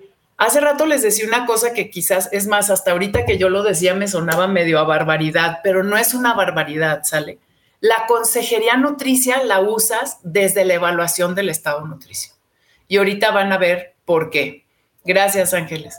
hace 0.45 0.61
rato 0.61 0.87
les 0.87 1.03
decía 1.03 1.27
una 1.27 1.47
cosa 1.47 1.73
que 1.73 1.91
quizás 1.91 2.29
es 2.33 2.47
más, 2.47 2.71
hasta 2.71 2.93
ahorita 2.93 3.25
que 3.25 3.39
yo 3.39 3.49
lo 3.49 3.63
decía 3.63 3.95
me 3.95 4.09
sonaba 4.09 4.47
medio 4.47 4.79
a 4.79 4.85
barbaridad, 4.85 5.61
pero 5.63 5.83
no 5.83 5.97
es 5.97 6.15
una 6.15 6.35
barbaridad, 6.35 7.03
¿sale? 7.05 7.39
La 7.81 8.07
consejería 8.07 8.77
nutricia 8.77 9.43
la 9.45 9.61
usas 9.61 10.19
desde 10.23 10.65
la 10.65 10.75
evaluación 10.75 11.35
del 11.35 11.51
estado 11.51 11.87
nutricio. 11.87 12.33
Y 12.89 12.97
ahorita 12.97 13.31
van 13.31 13.53
a 13.53 13.59
ver 13.59 13.95
por 14.05 14.31
qué. 14.31 14.65
Gracias, 15.05 15.53
Ángeles. 15.53 15.99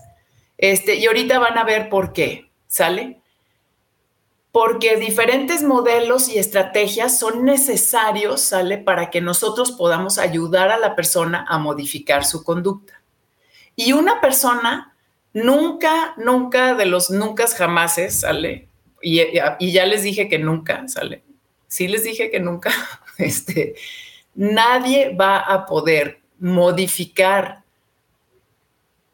Este, 0.58 0.96
y 0.96 1.06
ahorita 1.06 1.38
van 1.40 1.58
a 1.58 1.64
ver 1.64 1.90
por 1.90 2.14
qué, 2.14 2.50
¿sale? 2.68 3.22
porque 4.56 4.96
diferentes 4.96 5.64
modelos 5.64 6.30
y 6.30 6.38
estrategias 6.40 7.20
son 7.20 7.44
necesarios, 7.44 8.40
¿sale? 8.40 8.78
Para 8.78 9.10
que 9.10 9.20
nosotros 9.20 9.74
podamos 9.74 10.18
ayudar 10.18 10.72
a 10.72 10.80
la 10.80 10.96
persona 10.96 11.46
a 11.50 11.58
modificar 11.58 12.24
su 12.24 12.42
conducta. 12.42 13.02
Y 13.76 13.94
una 13.94 14.22
persona 14.22 14.96
nunca, 15.34 16.14
nunca 16.18 16.76
de 16.76 16.86
los 16.86 17.10
nunca 17.10 17.46
jamases, 17.48 18.22
¿sale? 18.22 18.70
y, 19.06 19.22
y 19.60 19.72
ya 19.72 19.86
les 19.86 20.02
dije 20.02 20.28
que 20.28 20.40
nunca, 20.40 20.88
¿sale? 20.88 21.24
Sí 21.68 21.88
les 21.88 22.04
dije 22.04 22.32
que 22.32 22.40
nunca, 22.40 22.72
este, 23.18 23.76
nadie 24.34 25.16
va 25.16 25.40
a 25.40 25.66
poder 25.66 26.22
modificar 26.40 27.64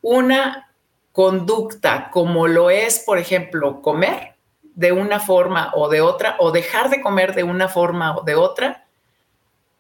una 0.02 0.74
conducta 1.12 2.10
como 2.10 2.48
lo 2.48 2.70
es, 2.70 3.00
por 3.00 3.18
ejemplo, 3.18 3.82
comer 3.82 4.36
de 4.76 4.94
una 4.94 5.20
forma 5.20 5.72
o 5.76 5.90
de 5.90 6.00
otra, 6.00 6.38
o 6.40 6.52
dejar 6.52 6.90
de 6.90 7.02
comer 7.02 7.36
de 7.36 7.44
una 7.44 7.68
forma 7.68 8.18
o 8.18 8.24
de 8.24 8.36
otra, 8.36 8.88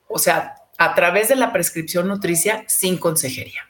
o 0.08 0.20
sea, 0.20 0.56
a 0.78 0.94
través 0.94 1.30
de 1.30 1.38
la 1.38 1.54
prescripción 1.54 2.08
nutricia 2.10 2.66
sin 2.68 2.98
consejería. 2.98 3.62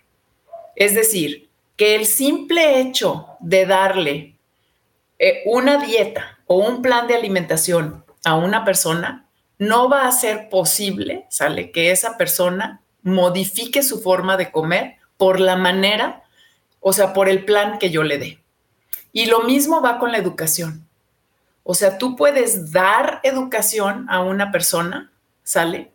Es 0.76 0.96
decir, 0.96 1.50
que 1.76 1.96
el 1.96 2.06
simple 2.06 2.80
hecho 2.80 3.28
de 3.40 3.66
darle 3.66 4.36
eh, 5.20 5.42
una 5.46 5.78
dieta 5.78 6.40
o 6.48 6.56
un 6.56 6.82
plan 6.82 7.08
de 7.08 7.16
alimentación 7.16 8.04
a 8.24 8.36
una 8.36 8.66
persona 8.66 9.26
no 9.58 9.90
va 9.90 10.08
a 10.08 10.12
ser 10.12 10.50
posible, 10.50 11.26
sale, 11.30 11.72
que 11.72 11.92
esa 11.92 12.18
persona 12.18 12.82
modifique 13.04 13.84
su 13.84 14.02
forma 14.02 14.38
de 14.38 14.52
comer 14.52 14.96
por 15.18 15.40
la 15.40 15.56
manera, 15.56 16.24
o 16.80 16.94
sea, 16.94 17.14
por 17.14 17.30
el 17.30 17.46
plan 17.46 17.78
que 17.78 17.92
yo 17.92 18.04
le 18.04 18.18
dé. 18.18 18.40
Y 19.14 19.26
lo 19.26 19.42
mismo 19.42 19.82
va 19.82 20.00
con 20.00 20.12
la 20.12 20.18
educación. 20.18 20.88
O 21.64 21.76
sea, 21.76 21.98
tú 21.98 22.16
puedes 22.16 22.72
dar 22.72 23.20
educación 23.24 24.08
a 24.10 24.22
una 24.22 24.52
persona, 24.52 25.12
¿sale? 25.44 25.91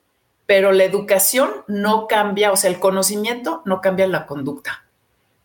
Pero 0.47 0.73
la 0.73 0.85
educación 0.85 1.50
no 1.67 2.07
cambia, 2.07 2.53
o 2.53 2.57
sea, 2.57 2.71
el 2.71 2.79
conocimiento 2.79 3.62
no 3.65 3.81
cambia 3.81 4.07
la 4.07 4.26
conducta. 4.26 4.85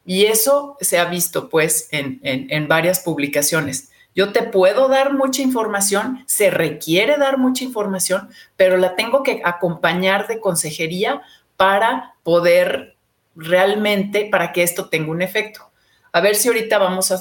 Y 0.06 0.26
eso 0.26 0.78
se 0.80 1.00
ha 1.00 1.06
visto, 1.06 1.50
pues, 1.50 1.90
en, 1.92 2.20
en 2.24 2.68
varias 2.68 3.00
publicaciones. 3.00 3.92
Yo 4.14 4.34
te 4.34 4.44
puedo 4.44 4.90
dar 4.90 5.14
mucha 5.14 5.42
información, 5.42 6.24
se 6.28 6.50
requiere 6.50 7.18
dar 7.18 7.38
mucha 7.38 7.64
información, 7.64 8.30
pero 8.58 8.78
la 8.78 8.96
tengo 8.96 9.24
que 9.24 9.42
acompañar 9.44 10.28
de 10.28 10.40
consejería 10.40 11.22
para 11.56 12.16
poder 12.24 12.96
realmente, 13.36 14.28
para 14.30 14.52
que 14.52 14.64
esto 14.64 14.90
tenga 14.90 15.12
un 15.12 15.22
efecto. 15.22 15.72
A 16.12 16.20
ver 16.20 16.36
si 16.36 16.50
ahorita 16.50 16.78
vamos 16.78 17.12
a, 17.12 17.16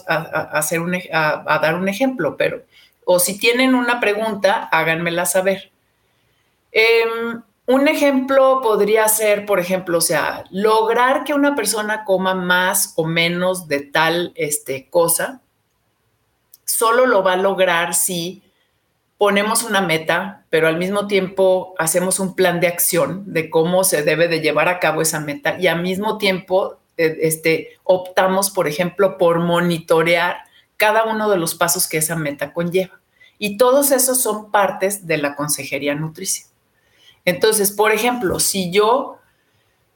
hacer 0.53 0.81
un, 0.81 0.97
a, 1.13 1.59
dar 1.63 1.77
un 1.77 1.89
ejemplo, 1.89 2.37
pero, 2.37 2.65
o 3.05 3.21
si 3.21 3.39
tienen 3.39 3.75
una 3.75 4.01
pregunta, 4.01 4.69
háganmela 4.73 5.27
saber. 5.27 5.71
Em, 6.73 7.43
un 7.71 7.87
ejemplo 7.87 8.61
podría 8.63 9.07
ser, 9.07 9.47
por 9.47 9.61
ejemplo, 9.61 9.99
o 9.99 10.01
sea, 10.01 10.43
lograr 10.51 11.23
que 11.23 11.35
una 11.35 11.55
persona 11.55 12.05
coma 12.05 12.35
más 12.35 12.95
o 12.97 13.05
menos 13.07 13.69
de 13.69 13.79
tal 13.79 14.33
este, 14.35 14.91
cosa, 14.91 15.41
solo 16.65 17.07
lo 17.07 17.23
va 17.23 17.35
a 17.35 17.37
lograr 17.37 17.95
si 17.95 18.43
ponemos 19.19 19.63
una 19.63 19.81
meta, 19.81 20.47
pero 20.51 20.67
al 20.67 20.79
mismo 20.79 21.07
tiempo 21.07 21.77
hacemos 21.79 22.19
un 22.19 22.35
plan 22.35 22.59
de 22.59 22.67
acción 22.67 23.33
de 23.33 23.51
cómo 23.51 23.85
se 23.85 24.03
debe 24.03 24.27
de 24.27 24.41
llevar 24.41 24.67
a 24.67 24.81
cabo 24.81 25.01
esa 25.01 25.21
meta 25.21 25.57
y 25.61 25.69
al 25.69 25.81
mismo 25.81 26.19
tiempo 26.19 26.81
eh, 26.97 27.19
este, 27.23 27.79
optamos, 27.85 28.51
por 28.51 28.67
ejemplo, 28.67 29.17
por 29.17 29.39
monitorear 29.39 30.39
cada 30.77 31.05
uno 31.05 31.31
de 31.31 31.37
los 31.37 31.55
pasos 31.55 31.87
que 31.87 31.99
esa 31.99 32.17
meta 32.17 32.53
conlleva. 32.53 33.01
Y 33.39 33.59
todos 33.59 33.93
esos 33.93 34.21
son 34.21 34.51
partes 34.51 35.07
de 35.07 35.19
la 35.19 35.37
consejería 35.37 35.95
nutricia. 35.95 36.50
Entonces, 37.31 37.71
por 37.71 37.93
ejemplo, 37.93 38.41
si 38.41 38.71
yo, 38.71 39.19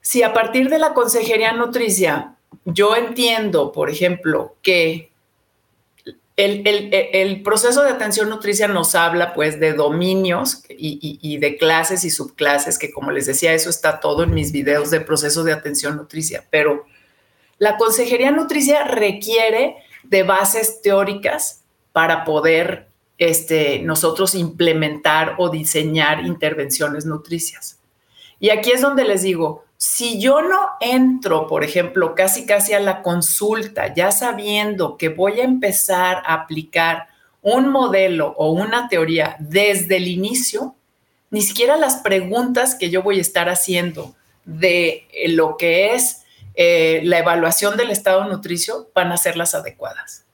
si 0.01 0.23
a 0.23 0.33
partir 0.33 0.71
de 0.71 0.79
la 0.79 0.95
consejería 0.95 1.53
nutricia, 1.53 2.37
yo 2.65 2.95
entiendo, 2.97 3.73
por 3.73 3.91
ejemplo, 3.91 4.57
que 4.63 5.13
el, 6.37 7.43
proceso 7.43 7.83
de 7.83 7.91
atención 7.91 8.29
nutricia 8.29 8.69
nos 8.69 8.95
habla 8.95 9.35
pues 9.35 9.61
de 9.61 9.73
dominios 9.73 10.63
y, 10.69 11.39
de 11.39 11.57
clases 11.57 12.05
y 12.05 12.11
subclases, 12.11 12.79
que 12.79 12.93
como 12.93 13.11
les 13.11 13.27
decía, 13.27 13.53
eso 13.53 13.71
está 13.71 14.01
todo 14.01 14.23
en 14.23 14.33
mis 14.33 14.53
videos 14.53 14.91
de 14.91 15.01
proceso 15.01 15.43
de 15.45 15.53
atención 15.53 15.97
nutricia, 15.97 16.45
pero 16.51 16.87
la 17.59 17.77
consejería 17.77 18.31
nutricia 18.31 18.85
requiere 18.85 19.77
de 20.05 20.23
bases 20.23 20.83
teóricas 20.83 21.63
para 21.93 22.25
poder 22.25 22.89
este, 23.19 23.81
nosotros 23.81 24.35
implementar 24.35 25.37
o 25.39 25.49
diseñar 25.49 26.25
intervenciones 26.25 27.07
nutricias. 27.07 27.79
Y 28.41 28.51
aquí 28.51 28.73
es 28.73 28.81
donde 28.81 29.05
les 29.05 29.23
digo, 29.23 29.65
si 29.77 30.21
yo 30.21 30.43
no 30.43 30.71
entro, 30.81 31.47
por 31.47 31.65
ejemplo, 31.65 32.15
casi 32.15 32.47
casi 32.47 32.73
a 32.73 32.81
la 32.81 33.03
consulta, 33.03 33.95
ya 33.95 34.11
sabiendo 34.13 34.97
que 34.97 35.09
voy 35.09 35.41
a 35.41 35.45
empezar 35.45 36.23
a 36.27 36.35
aplicar 36.35 37.09
un 37.43 37.69
modelo 37.69 38.35
o 38.37 38.51
una 38.53 38.89
teoría 38.89 39.37
desde 39.39 39.97
el 39.97 40.09
inicio, 40.09 40.75
ni 41.31 41.43
siquiera 41.43 41.77
las 41.77 41.97
preguntas 41.97 42.75
que 42.75 42.91
yo 42.91 43.03
voy 43.03 43.19
a 43.19 43.23
estar 43.23 43.49
haciendo 43.49 44.15
de 44.45 45.07
eh, 45.13 45.29
lo 45.29 45.57
que 45.57 45.95
es 45.95 46.23
eh, 46.55 47.01
la 47.05 47.19
evaluación 47.19 47.77
del 47.77 47.91
estado 47.91 48.25
nutricio 48.25 48.89
van 48.95 49.13
a 49.13 49.17
ser 49.17 49.37
las 49.37 49.55
adecuadas. 49.55 50.25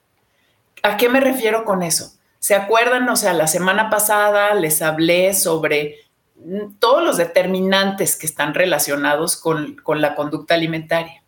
¿A 0.83 0.97
qué 0.97 1.09
me 1.09 1.19
refiero 1.19 1.65
con 1.65 1.83
eso? 1.83 2.13
¿Se 2.41 2.55
acuerdan? 2.55 3.07
O 3.07 3.15
sea, 3.15 3.33
la 3.33 3.45
semana 3.45 3.91
pasada 3.91 4.55
les 4.55 4.81
hablé 4.81 5.35
sobre 5.35 5.97
todos 6.79 7.03
los 7.03 7.17
determinantes 7.17 8.15
que 8.15 8.25
están 8.25 8.55
relacionados 8.55 9.37
con, 9.37 9.77
la 10.01 10.15
conducta 10.15 10.55
alimentaria. 10.55 11.21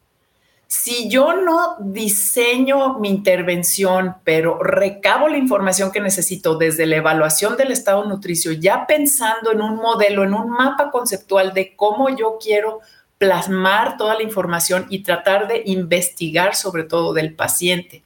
Si 0.65 1.07
yo 1.09 1.33
no 1.35 1.75
diseño 1.79 2.97
mi 2.97 3.09
intervención, 3.09 4.15
pero 4.23 4.57
recabo 4.57 5.27
la 5.27 5.37
información 5.37 5.91
que 5.91 6.01
necesito 6.01 6.57
desde 6.57 6.87
la 6.87 6.95
evaluación 6.95 7.57
del 7.57 7.71
estado 7.71 8.05
nutricio, 8.05 8.51
ya 8.51 8.87
pensando 8.87 9.51
en 9.51 9.61
un 9.61 9.75
modelo, 9.75 10.23
en 10.23 10.33
un 10.33 10.49
mapa 10.49 10.89
conceptual 10.89 11.53
de 11.53 11.75
cómo 11.75 12.09
yo 12.09 12.39
quiero 12.41 12.79
plasmar 13.19 13.97
toda 13.97 14.15
la 14.15 14.23
información 14.23 14.87
y 14.89 15.03
tratar 15.03 15.47
de 15.47 15.61
investigar 15.67 16.55
sobre 16.55 16.85
todo 16.85 17.13
del 17.13 17.35
paciente. 17.35 18.02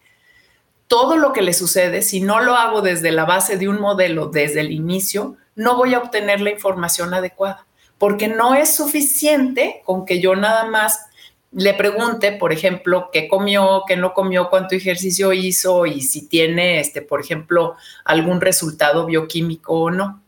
Todo 0.88 1.17
lo 1.17 1.34
que 1.34 1.41
le 1.41 1.54
sucede, 1.54 2.02
si 2.02 2.21
no 2.21 2.39
lo 2.39 2.56
hago 2.56 2.82
desde 2.82 3.12
la 3.12 3.26
base 3.26 3.58
de 3.58 3.67
un 3.67 3.80
modelo, 3.80 4.28
desde 4.28 4.62
el 4.62 4.71
inicio, 4.71 5.38
no 5.56 5.76
voy 5.76 5.93
a 5.93 6.00
obtener 6.00 6.39
la 6.39 6.52
información 6.52 7.13
adecuada, 7.13 7.65
porque 7.97 8.28
no 8.28 8.56
es 8.56 8.76
suficiente 8.76 9.82
con 9.84 10.06
que 10.06 10.21
yo 10.21 10.36
nada 10.36 10.65
más 10.65 11.08
le 11.52 11.73
pregunte, 11.73 12.34
por 12.34 12.52
ejemplo, 12.52 13.10
qué 13.12 13.28
comió, 13.28 13.84
qué 13.88 13.95
no 13.95 14.13
comió, 14.13 14.50
cuánto 14.50 14.76
ejercicio 14.76 15.34
hizo 15.34 15.86
y 15.86 16.02
si 16.02 16.28
tiene, 16.28 16.80
este, 16.80 17.02
por 17.02 17.21
ejemplo, 17.21 17.76
algún 18.04 18.41
resultado 18.41 19.06
bioquímico 19.06 19.73
o 19.73 19.91
no. 19.91 20.21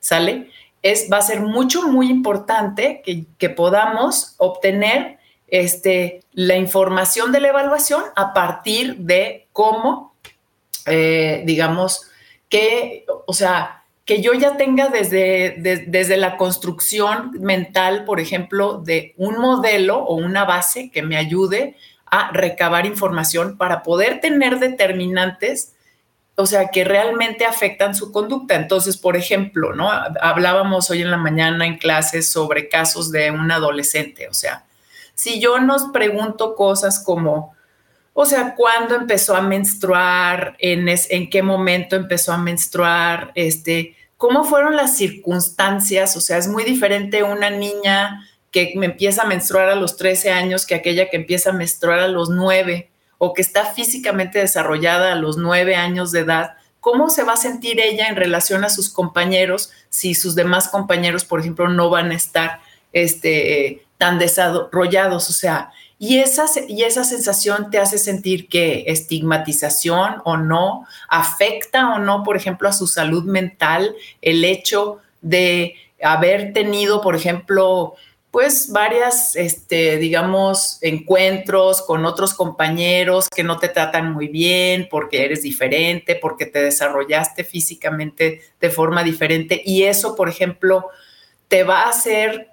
¿Sale? 0.00 0.50
Es, 0.82 1.08
va 1.12 1.18
a 1.18 1.22
ser 1.22 1.40
mucho, 1.40 1.86
muy 1.86 2.10
importante 2.10 3.02
que, 3.04 3.50
podamos 3.50 4.34
obtener 4.38 5.18
este, 5.52 6.22
la 6.32 6.56
información 6.56 7.30
de 7.30 7.38
la 7.38 7.48
evaluación 7.48 8.02
a 8.16 8.32
partir 8.32 8.96
de 8.96 9.48
cómo, 9.52 10.14
eh, 10.86 11.42
digamos, 11.44 12.08
que, 12.48 13.04
o 13.26 13.34
sea, 13.34 13.82
que 14.06 14.22
yo 14.22 14.32
ya 14.32 14.56
tenga 14.56 14.88
desde, 14.88 15.84
desde 15.86 16.16
la 16.16 16.38
construcción 16.38 17.32
mental, 17.38 18.06
por 18.06 18.18
ejemplo, 18.18 18.78
de 18.78 19.12
un 19.18 19.36
modelo 19.36 19.98
o 19.98 20.14
una 20.14 20.46
base 20.46 20.90
que 20.90 21.02
me 21.02 21.18
ayude 21.18 21.76
a 22.06 22.30
recabar 22.32 22.86
información 22.86 23.58
para 23.58 23.82
poder 23.82 24.20
tener 24.20 24.58
determinantes, 24.58 25.74
o 26.34 26.46
sea, 26.46 26.68
que 26.68 26.84
realmente 26.84 27.44
afectan 27.44 27.94
su 27.94 28.10
conducta. 28.10 28.54
Entonces, 28.54 28.96
por 28.96 29.18
ejemplo, 29.18 29.74
¿no? 29.74 29.90
Hablábamos 30.22 30.88
hoy 30.88 31.02
en 31.02 31.10
la 31.10 31.18
mañana 31.18 31.66
en 31.66 31.76
clases 31.76 32.30
sobre 32.30 32.70
casos 32.70 33.12
de 33.12 33.30
un 33.30 33.50
adolescente, 33.50 34.28
o 34.28 34.34
sea, 34.34 34.64
si 35.22 35.38
yo 35.38 35.60
nos 35.60 35.84
pregunto 35.92 36.56
cosas 36.56 36.98
como, 36.98 37.54
o 38.12 38.24
sea, 38.24 38.56
cuándo 38.56 38.96
empezó 38.96 39.36
a 39.36 39.40
menstruar, 39.40 40.56
en, 40.58 40.88
en 40.88 41.30
qué 41.30 41.44
momento 41.44 41.94
empezó 41.94 42.32
a 42.32 42.38
menstruar, 42.38 43.30
este, 43.36 43.94
cómo 44.16 44.42
fueron 44.42 44.74
las 44.74 44.96
circunstancias. 44.96 46.16
O 46.16 46.20
sea, 46.20 46.38
es 46.38 46.48
muy 46.48 46.64
diferente 46.64 47.22
una 47.22 47.50
niña 47.50 48.28
que 48.50 48.72
me 48.74 48.86
empieza 48.86 49.22
a 49.22 49.26
menstruar 49.26 49.68
a 49.68 49.76
los 49.76 49.96
13 49.96 50.32
años 50.32 50.66
que 50.66 50.74
aquella 50.74 51.08
que 51.08 51.18
empieza 51.18 51.50
a 51.50 51.52
menstruar 51.52 52.00
a 52.00 52.08
los 52.08 52.28
9 52.28 52.90
o 53.18 53.32
que 53.32 53.42
está 53.42 53.66
físicamente 53.66 54.40
desarrollada 54.40 55.12
a 55.12 55.14
los 55.14 55.36
9 55.36 55.76
años 55.76 56.10
de 56.10 56.18
edad. 56.18 56.56
¿Cómo 56.80 57.10
se 57.10 57.22
va 57.22 57.34
a 57.34 57.36
sentir 57.36 57.78
ella 57.78 58.08
en 58.08 58.16
relación 58.16 58.64
a 58.64 58.70
sus 58.70 58.92
compañeros 58.92 59.70
si 59.88 60.16
sus 60.16 60.34
demás 60.34 60.66
compañeros, 60.66 61.24
por 61.24 61.38
ejemplo, 61.38 61.68
no 61.68 61.90
van 61.90 62.10
a 62.10 62.16
estar 62.16 62.58
este, 62.92 63.84
tan 64.02 64.18
desarrollados? 64.18 65.30
O 65.30 65.32
sea, 65.32 65.70
y 65.96 66.18
esa, 66.18 66.46
y 66.66 66.82
esa 66.82 67.04
sensación 67.04 67.70
te 67.70 67.78
hace 67.78 67.98
sentir 67.98 68.48
que 68.48 68.82
estigmatización 68.88 70.16
o 70.24 70.36
no, 70.36 70.88
afecta 71.08 71.94
o 71.94 72.00
no, 72.00 72.24
por 72.24 72.36
ejemplo, 72.36 72.68
a 72.68 72.72
su 72.72 72.88
salud 72.88 73.22
mental, 73.22 73.94
el 74.20 74.44
hecho 74.44 74.98
de 75.20 75.76
haber 76.02 76.52
tenido, 76.52 77.00
por 77.00 77.14
ejemplo, 77.14 77.94
pues 78.32 78.72
varias, 78.72 79.36
este, 79.36 79.98
digamos, 79.98 80.78
encuentros 80.80 81.82
con 81.82 82.04
otros 82.04 82.34
compañeros 82.34 83.28
que 83.28 83.44
no 83.44 83.58
te 83.58 83.68
tratan 83.68 84.12
muy 84.12 84.26
bien 84.26 84.88
porque 84.90 85.24
eres 85.24 85.42
diferente, 85.42 86.16
porque 86.16 86.46
te 86.46 86.60
desarrollaste 86.60 87.44
físicamente 87.44 88.40
de 88.60 88.70
forma 88.70 89.04
diferente 89.04 89.62
y 89.64 89.84
eso, 89.84 90.16
por 90.16 90.28
ejemplo, 90.28 90.88
te 91.46 91.62
va 91.62 91.82
a 91.82 91.90
hacer 91.90 92.51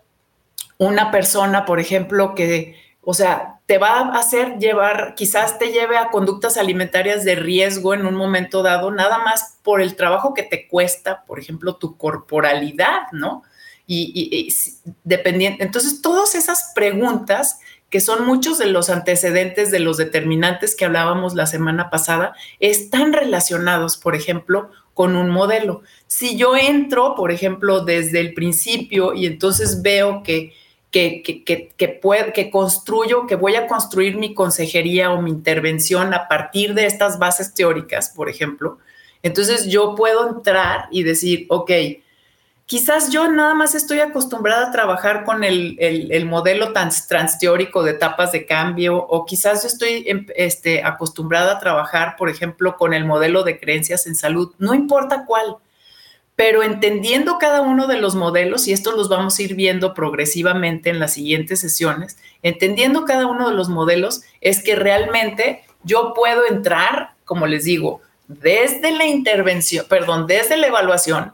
una 0.79 1.11
persona, 1.11 1.65
por 1.65 1.79
ejemplo, 1.79 2.33
que, 2.33 2.75
o 3.01 3.13
sea, 3.13 3.59
te 3.65 3.77
va 3.77 3.99
a 3.99 4.17
hacer 4.17 4.57
llevar, 4.57 5.13
quizás 5.15 5.59
te 5.59 5.71
lleve 5.71 5.97
a 5.97 6.09
conductas 6.09 6.57
alimentarias 6.57 7.23
de 7.23 7.35
riesgo 7.35 7.93
en 7.93 8.05
un 8.05 8.15
momento 8.15 8.63
dado, 8.63 8.89
nada 8.89 9.19
más 9.19 9.59
por 9.61 9.81
el 9.81 9.95
trabajo 9.95 10.33
que 10.33 10.41
te 10.41 10.67
cuesta, 10.67 11.23
por 11.25 11.37
ejemplo, 11.37 11.75
tu 11.75 11.97
corporalidad, 11.97 13.11
¿no? 13.11 13.43
Y, 13.85 14.53
dependiente. 15.03 15.63
Entonces, 15.63 16.01
todas 16.01 16.35
esas 16.35 16.71
preguntas 16.75 17.59
que 17.89 17.99
son 17.99 18.25
muchos 18.25 18.59
de 18.59 18.67
los 18.67 18.89
antecedentes 18.89 19.71
de 19.71 19.79
los 19.79 19.97
determinantes 19.97 20.75
que 20.75 20.85
hablábamos 20.85 21.33
la 21.33 21.47
semana 21.47 21.89
pasada, 21.89 22.35
están 22.59 23.13
relacionados, 23.13 23.97
por 23.97 24.15
ejemplo, 24.15 24.69
con 24.93 25.15
un 25.15 25.29
modelo. 25.29 25.81
Si 26.05 26.37
yo 26.37 26.55
entro, 26.55 27.15
por 27.15 27.31
ejemplo, 27.31 27.83
desde 27.83 28.19
el 28.19 28.33
principio 28.33 29.13
y 29.13 29.25
entonces 29.25 29.81
veo 29.81 30.21
que, 30.23 30.53
que, 30.91 31.21
que, 31.21 31.43
que, 31.43 32.49
construyo, 32.49 33.27
que 33.27 33.35
voy 33.35 33.55
a 33.55 33.67
construir 33.67 34.17
mi 34.17 34.33
consejería 34.33 35.11
o 35.11 35.21
mi 35.21 35.29
intervención 35.29 36.13
a 36.13 36.27
partir 36.27 36.73
de 36.73 36.85
estas 36.85 37.19
bases 37.19 37.53
teóricas, 37.53 38.09
por 38.09 38.29
ejemplo, 38.29 38.79
entonces 39.21 39.67
yo 39.67 39.95
puedo 39.95 40.27
entrar 40.27 40.87
y 40.91 41.03
decir, 41.03 41.45
ok, 41.49 41.71
quizás 42.65 43.11
yo 43.11 43.27
nada 43.29 43.53
más 43.53 43.75
estoy 43.75 43.99
acostumbrada 43.99 44.67
a 44.67 44.71
trabajar 44.71 45.25
con 45.25 45.43
el, 45.43 45.75
el, 45.79 46.25
modelo 46.25 46.71
trans, 46.71 47.07
transteórico 47.07 47.83
de 47.83 47.91
etapas 47.91 48.31
de 48.31 48.45
cambio, 48.45 48.97
o 48.97 49.25
quizás 49.25 49.63
yo 49.63 49.67
estoy 49.67 50.03
em, 50.07 50.25
este, 50.35 50.83
acostumbrada 50.83 51.53
a 51.53 51.59
trabajar, 51.59 52.15
por 52.17 52.29
ejemplo, 52.29 52.77
con 52.77 52.93
el 52.93 53.05
modelo 53.05 53.43
de 53.43 53.59
creencias 53.59 54.07
en 54.07 54.15
salud, 54.15 54.53
no 54.57 54.73
importa 54.73 55.25
cuál, 55.25 55.57
pero 56.39 56.63
entendiendo 56.63 57.37
cada 57.37 57.59
uno 57.59 57.85
de 57.85 57.99
los 57.99 58.15
modelos, 58.15 58.65
y 58.69 58.71
esto 58.71 58.93
los 58.93 59.09
vamos 59.09 59.37
a 59.37 59.41
ir 59.41 59.55
viendo 59.55 59.93
progresivamente 59.93 60.89
en 60.89 60.97
las 60.97 61.15
siguientes 61.15 61.59
sesiones, 61.59 62.17
entendiendo 62.43 63.03
cada 63.03 63.27
uno 63.27 63.49
de 63.49 63.55
los 63.55 63.67
modelos, 63.67 64.21
es 64.39 64.63
que 64.63 64.77
realmente 64.77 65.65
yo 65.83 66.13
puedo 66.15 66.47
entrar, 66.47 67.15
como 67.25 67.45
les 67.45 67.65
digo, 67.65 67.99
desde 68.29 68.91
la 68.91 69.05
intervención, 69.05 69.85
perdón, 69.89 70.27
desde 70.27 70.55
la 70.55 70.67
evaluación, 70.67 71.33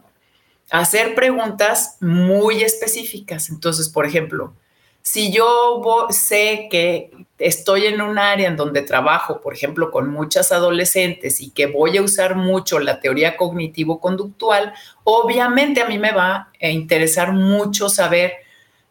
hacer 0.71 1.13
preguntas 1.13 1.97
muy 1.99 2.63
específicas. 2.63 3.51
Entonces, 3.51 3.89
por 3.89 4.07
ejemplo, 4.07 4.55
si 5.03 5.31
yo 5.31 5.83
sé 6.09 6.67
que 6.71 7.11
estoy 7.37 7.85
en 7.87 8.01
un 8.01 8.17
área 8.17 8.47
en 8.47 8.55
donde 8.55 8.81
trabajo, 8.81 9.41
por 9.41 9.53
ejemplo, 9.53 9.91
con 9.91 10.09
muchas 10.09 10.51
adolescentes 10.51 11.41
y 11.41 11.51
que 11.51 11.65
voy 11.65 11.97
a 11.97 12.01
usar 12.01 12.35
mucho 12.35 12.79
la 12.79 12.99
teoría 12.99 13.35
cognitivo-conductual, 13.35 14.73
obviamente 15.03 15.81
a 15.81 15.87
mí 15.87 15.97
me 15.97 16.11
va 16.11 16.51
a 16.61 16.67
interesar 16.67 17.33
mucho 17.33 17.89
saber 17.89 18.33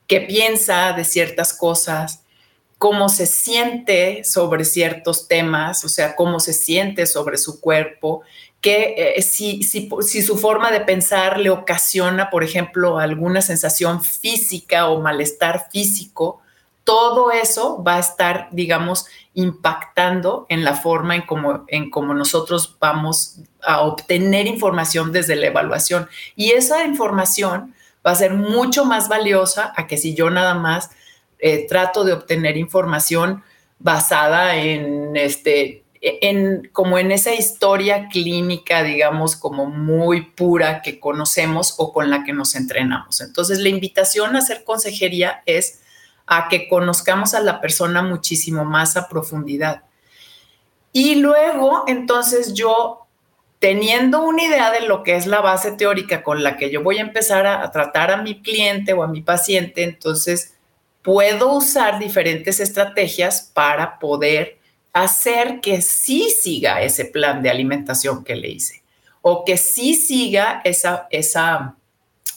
qué 0.07 0.21
piensa 0.21 0.93
de 0.93 1.05
ciertas 1.05 1.55
cosas, 1.55 2.25
cómo 2.77 3.09
se 3.09 3.27
siente 3.27 4.25
sobre 4.25 4.67
ciertos 4.67 5.27
temas, 5.27 5.85
o 5.85 5.89
sea, 5.89 6.15
cómo 6.15 6.39
se 6.39 6.53
siente 6.53 7.07
sobre 7.07 7.39
su 7.39 7.61
cuerpo, 7.61 8.23
que 8.61 8.95
eh, 8.97 9.23
si, 9.23 9.63
si, 9.63 9.89
si, 10.01 10.23
su 10.23 10.37
forma 10.37 10.71
de 10.71 10.81
pensar 10.81 11.39
le 11.39 11.51
ocasiona, 11.51 12.31
por 12.31 12.45
ejemplo, 12.45 12.99
alguna 12.99 13.41
sensación 13.41 14.03
física 14.03 14.89
o 14.89 15.01
malestar 15.01 15.69
físico, 15.71 16.43
todo 16.85 17.33
eso 17.33 17.83
va 17.83 17.97
a 17.97 18.01
estar, 18.01 18.49
digamos, 18.53 19.07
impactando 19.33 20.47
en 20.49 20.65
la 20.65 20.75
forma 20.75 21.17
en 21.17 21.23
cómo 21.23 21.65
en 21.69 21.91
nosotros 22.19 22.77
vamos 22.79 23.41
a 23.63 23.81
obtener 23.81 24.47
información 24.47 25.11
desde 25.11 25.35
la 25.35 25.47
evaluación. 25.47 26.09
Y 26.37 26.51
esa 26.53 26.85
información 26.85 27.75
va 28.07 28.13
a 28.13 28.17
ser 28.17 28.35
mucho 28.35 28.85
más 28.85 29.09
valiosa 29.09 29.73
a 29.77 29.87
que 29.87 29.97
si 29.97 30.15
yo 30.15 30.29
nada 30.31 30.55
más 30.55 30.91
eh, 31.39 31.67
trato 31.67 32.05
de 32.05 32.13
obtener 32.13 32.57
información 32.57 33.43
basada 33.79 34.57
en 34.57 35.17
este 35.17 35.85
en, 36.07 36.69
como 36.73 36.99
en 36.99 37.13
esa 37.13 37.33
historia 37.33 38.09
clínica, 38.09 38.83
digamos, 38.83 39.37
como 39.37 39.65
muy 39.65 40.21
pura 40.21 40.83
que 40.83 41.01
conocemos 41.01 41.77
o 41.79 41.95
con 41.95 42.11
la 42.11 42.25
que 42.25 42.35
nos 42.35 42.55
entrenamos. 42.57 43.23
Entonces, 43.23 43.61
la 43.61 43.71
invitación 43.71 44.37
a 44.37 44.41
hacer 44.41 44.65
consejería 44.65 45.43
es 45.47 45.81
a 46.27 46.49
que 46.49 46.69
conozcamos 46.69 47.35
a 47.35 47.41
la 47.41 47.61
persona 47.61 48.03
muchísimo 48.03 48.65
más 48.65 48.97
a 48.97 49.09
profundidad. 49.09 49.83
Y 50.93 51.17
luego, 51.17 51.85
entonces 51.87 52.55
yo, 52.55 53.07
teniendo 53.59 54.23
una 54.23 54.45
idea 54.45 54.71
de 54.71 54.81
lo 54.83 55.03
que 55.03 55.17
es 55.17 55.27
la 55.27 55.41
base 55.41 55.73
teórica 55.73 56.23
con 56.23 56.43
la 56.43 56.57
que 56.57 56.71
yo 56.71 56.83
voy 56.83 56.99
a 56.99 57.03
empezar 57.03 57.47
a, 57.47 57.71
tratar 57.71 58.11
a 58.11 58.23
mi 58.23 58.41
cliente 58.43 58.93
o 58.93 59.03
a 59.03 59.09
mi 59.09 59.21
paciente, 59.21 59.83
entonces 59.83 60.55
puedo 61.03 61.53
usar 61.53 61.99
diferentes 61.99 62.61
estrategias 62.61 63.51
para 63.53 63.99
poder 63.99 64.59
hacer 64.93 65.61
que 65.61 65.83
sí 65.83 66.31
siga 66.31 66.81
ese 66.81 67.05
plan 67.05 67.43
de 67.43 67.51
alimentación 67.51 68.23
que 68.23 68.37
le 68.37 68.49
hice 68.49 68.83
o 69.21 69.45
que 69.45 69.57
sí 69.57 69.95
siga 69.95 70.61
esa, 70.65 71.09
esa 71.11 71.77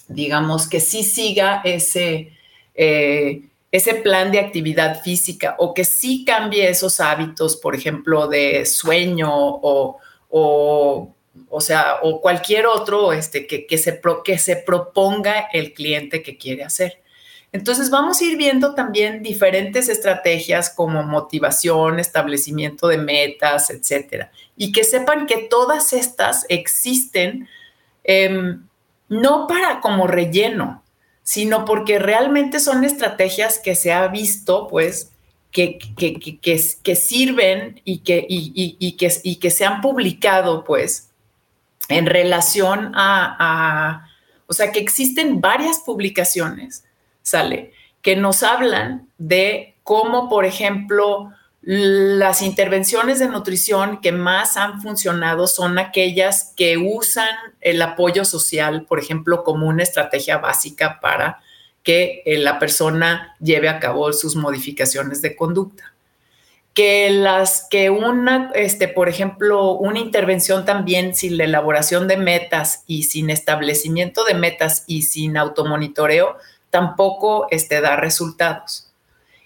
digamos, 0.08 0.68
que 0.68 0.80
sí 0.80 1.04
siga 1.04 1.62
ese, 1.64 2.32
eh, 2.76 3.42
ese 3.72 3.96
plan 3.96 4.32
de 4.32 4.40
actividad 4.40 5.02
física 5.02 5.56
o 5.60 5.74
que 5.74 5.84
sí 5.84 6.24
cambie 6.26 6.70
esos 6.70 7.00
hábitos, 7.00 7.58
por 7.58 7.76
ejemplo, 7.76 8.28
de 8.28 8.66
sueño 8.66 9.30
o, 9.32 9.98
o, 10.30 11.14
o 11.50 11.62
sea, 11.62 11.98
o 12.02 12.22
cualquier 12.22 12.66
otro 12.66 13.12
este, 13.14 13.46
que, 13.46 13.66
que, 13.66 13.78
se 13.78 14.00
que 14.24 14.38
se 14.38 14.56
proponga 14.56 15.50
el 15.52 15.74
cliente 15.74 16.24
que 16.24 16.38
quiere 16.38 16.64
hacer. 16.64 17.02
Entonces 17.52 17.90
vamos 17.90 18.20
a 18.20 18.26
ir 18.26 18.38
viendo 18.38 18.76
también 18.76 19.24
diferentes 19.24 19.90
estrategias 19.90 20.70
como 20.70 21.04
motivación, 21.04 22.00
establecimiento 22.00 22.88
de 22.88 22.98
metas, 22.98 23.70
etcétera. 23.70 24.32
Y 24.56 24.72
que 24.72 24.84
sepan 24.84 25.26
que 25.26 25.48
todas 25.50 25.94
estas 25.94 26.46
existen 26.50 27.48
em, 28.04 28.66
no 29.10 29.48
para 29.48 29.80
como 29.80 30.08
relleno, 30.08 30.84
sino 31.28 31.66
porque 31.66 32.00
realmente 32.00 32.62
son 32.62 32.86
estrategias 32.86 33.60
que 33.60 33.76
se 33.76 33.92
ha 33.92 34.08
visto, 34.08 34.70
pues, 34.70 35.12
que, 35.52 35.78
que, 35.78 36.96
sirven 36.96 37.82
y 37.84 37.98
que, 37.98 38.26
y, 38.30 38.94
que, 38.94 39.12
y 39.24 39.36
que 39.36 39.52
se 39.52 39.66
han 39.66 39.82
publicado, 39.82 40.64
pues, 40.64 41.10
en 41.90 42.06
relación 42.06 42.94
a, 42.96 43.36
a, 43.40 44.10
o 44.48 44.54
sea, 44.54 44.72
que 44.72 44.80
existen 44.80 45.42
varias 45.42 45.80
publicaciones 45.80 46.86
sale, 47.24 47.74
que 48.02 48.16
nos 48.16 48.42
hablan 48.42 49.10
de 49.18 49.76
cómo, 49.84 50.30
por 50.30 50.46
ejemplo, 50.46 51.34
las 51.70 52.44
intervenciones 52.44 53.20
de 53.20 53.28
nutrición 53.28 54.00
que 54.00 54.14
más 54.14 54.56
han 54.56 54.82
funcionado 54.82 55.48
son 55.48 55.80
aquellas 55.80 56.54
que 56.56 56.78
usan 56.78 57.28
el 57.60 57.82
apoyo 57.82 58.24
social, 58.24 58.86
por 58.86 59.00
ejemplo, 59.00 59.44
como 59.44 59.68
una 59.68 59.84
estrategia 59.84 60.38
básica 60.38 61.02
para 61.02 61.42
que 61.84 62.24
eh, 62.26 62.38
la 62.38 62.58
persona 62.58 63.36
lleve 63.42 63.68
a 63.68 63.82
cabo 63.82 64.14
sus 64.14 64.38
modificaciones 64.38 65.22
de 65.22 65.36
conducta. 65.36 65.94
Que 66.74 67.10
las 67.10 67.68
que 67.70 67.90
una, 67.90 68.50
este, 68.56 68.88
por 68.88 69.10
ejemplo, 69.10 69.74
una 69.74 70.00
intervención 70.00 70.64
también 70.64 71.16
sin 71.16 71.36
la 71.36 71.44
elaboración 71.44 72.08
de 72.08 72.16
metas 72.16 72.86
y 72.88 73.04
sin 73.04 73.30
establecimiento 73.30 74.24
de 74.24 74.36
metas 74.36 74.86
y 74.88 75.02
sin 75.02 75.36
automonitoreo 75.36 76.38
tampoco 76.70 77.48
este, 77.52 77.82
da 77.82 77.98
resultados. 77.98 78.87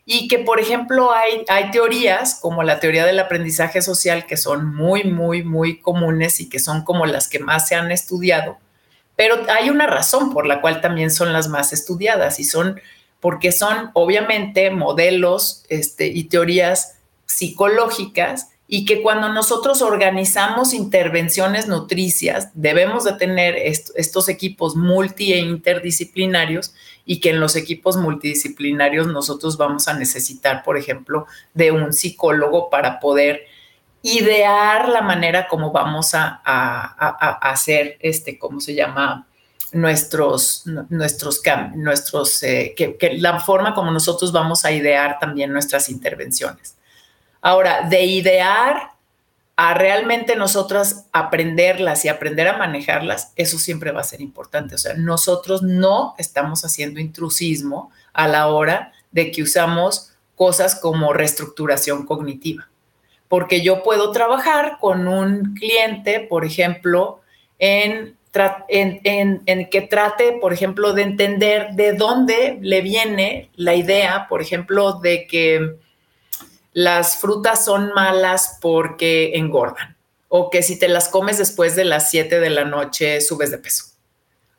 Y 0.05 0.27
que, 0.27 0.39
por 0.39 0.59
ejemplo, 0.59 1.11
hay, 1.13 1.45
teorías 1.71 2.35
como 2.41 2.63
la 2.63 2.79
teoría 2.79 3.05
del 3.05 3.19
aprendizaje 3.19 3.81
social 3.81 4.25
que 4.25 4.35
son 4.35 4.73
muy, 4.75 5.03
muy, 5.03 5.43
muy 5.43 5.79
comunes 5.79 6.39
y 6.39 6.49
que 6.49 6.59
son 6.59 6.83
como 6.83 7.05
las 7.05 7.27
que 7.27 7.39
más 7.39 7.67
se 7.67 7.75
han 7.75 7.91
estudiado, 7.91 8.57
pero 9.15 9.35
hay 9.49 9.69
una 9.69 9.85
razón 9.85 10.33
por 10.33 10.47
la 10.47 10.61
cual 10.61 10.81
también 10.81 11.11
son 11.11 11.31
las 11.31 11.47
más 11.47 11.73
estudiadas 11.73 12.39
y 12.39 12.43
son 12.43 12.81
porque 13.19 13.51
son 13.51 13.91
obviamente 13.93 14.71
modelos 14.71 15.63
este, 15.69 16.07
y 16.07 16.23
teorías 16.23 16.97
psicológicas 17.27 18.49
y 18.67 18.85
que 18.85 19.01
cuando 19.01 19.29
nosotros 19.29 19.81
organizamos 19.81 20.73
intervenciones 20.73 21.67
nutricias, 21.67 22.49
debemos 22.53 23.03
de 23.03 23.13
tener 23.13 23.55
estos 23.57 24.29
equipos 24.29 24.75
multi 24.75 25.33
e 25.33 25.39
interdisciplinarios 25.39 26.73
y 27.05 27.19
que 27.19 27.31
en 27.31 27.39
los 27.39 27.55
equipos 27.55 27.97
multidisciplinarios 27.97 29.07
nosotros 29.07 29.57
vamos 29.57 29.87
a 29.87 29.93
necesitar, 29.93 30.63
por 30.63 30.77
ejemplo, 30.77 31.25
de 31.53 31.71
un 31.71 31.93
psicólogo 31.93 32.69
para 32.69 32.99
poder 32.99 33.41
idear 34.03 34.89
la 34.89 35.01
manera 35.01 35.47
como 35.47 35.71
vamos 35.71 36.11
a, 36.13 36.41
hacer, 37.41 37.97
este, 37.99 38.37
¿cómo 38.39 38.59
se 38.59 38.73
llama? 38.73 39.27
nuestros, 39.73 40.63
nuestros, 40.89 41.41
nuestros 41.75 42.43
eh, 42.43 42.73
que, 42.75 43.17
la 43.17 43.39
forma 43.39 43.73
como 43.73 43.91
nosotros 43.91 44.31
vamos 44.31 44.65
a 44.65 44.71
idear 44.71 45.17
también 45.19 45.51
nuestras 45.53 45.89
intervenciones. 45.89 46.75
Ahora, 47.41 47.87
de 47.87 48.03
idear 48.03 48.90
a 49.55 49.73
realmente 49.73 50.35
nosotras 50.35 51.05
aprenderlas 51.11 52.05
y 52.05 52.09
aprender 52.09 52.47
a 52.47 52.57
manejarlas, 52.57 53.33
eso 53.35 53.59
siempre 53.59 53.91
va 53.91 54.01
a 54.01 54.05
ser 54.05 54.21
importante. 54.21 54.75
O 54.75 54.77
sea, 54.77 54.95
nosotros 54.95 55.61
no 55.61 56.15
estamos 56.17 56.65
haciendo 56.65 56.99
intrusismo 56.99 57.91
a 58.13 58.27
la 58.27 58.47
hora 58.47 58.91
de 59.11 59.31
que 59.31 59.43
usamos 59.43 60.13
cosas 60.35 60.75
como 60.75 61.13
reestructuración 61.13 62.05
cognitiva. 62.05 62.69
Porque 63.27 63.61
yo 63.61 63.83
puedo 63.83 64.11
trabajar 64.11 64.77
con 64.79 65.07
un 65.07 65.53
cliente, 65.53 66.19
por 66.19 66.43
ejemplo, 66.43 67.21
en 67.59 68.17
en, 68.33 69.69
que 69.69 69.81
trate, 69.81 70.37
por 70.39 70.53
ejemplo, 70.53 70.93
de 70.93 71.03
entender 71.03 71.71
de 71.73 71.93
dónde 71.93 72.57
le 72.61 72.81
viene 72.81 73.49
la 73.55 73.75
idea, 73.75 74.27
por 74.29 74.41
ejemplo, 74.41 74.93
de 74.93 75.27
que 75.27 75.75
las 76.73 77.17
frutas 77.17 77.65
son 77.65 77.93
malas 77.93 78.57
porque 78.61 79.33
engordan 79.35 79.97
o 80.33 80.49
que 80.49 80.63
si 80.63 80.79
te 80.79 80.87
las 80.87 81.09
comes 81.09 81.37
después 81.37 81.75
de 81.75 81.83
las 81.83 82.09
7 82.09 82.39
de 82.39 82.49
la 82.49 82.63
noche 82.63 83.19
subes 83.19 83.51
de 83.51 83.57
peso. 83.57 83.91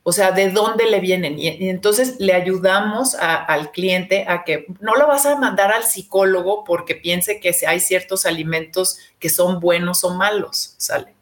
O 0.03 0.13
sea, 0.13 0.33
¿de 0.33 0.51
dónde 0.51 0.85
le 0.85 1.01
vienen? 1.01 1.39
Y, 1.39 1.69
entonces 1.71 2.17
le 2.19 2.35
ayudamos 2.35 3.15
al 3.15 3.71
cliente 3.71 4.27
a 4.29 4.45
que 4.45 4.67
no 4.81 4.97
lo 4.97 5.07
vas 5.07 5.25
a 5.25 5.37
mandar 5.37 5.73
al 5.73 5.85
psicólogo 5.85 6.65
porque 6.65 6.97
piense 6.97 7.41
que 7.41 7.55
hay 7.67 7.81
ciertos 7.81 8.27
alimentos 8.27 8.99
que 9.19 9.31
son 9.31 9.61
buenos 9.61 10.05
o 10.05 10.11
malos, 10.11 10.75
¿sale? 10.77 11.15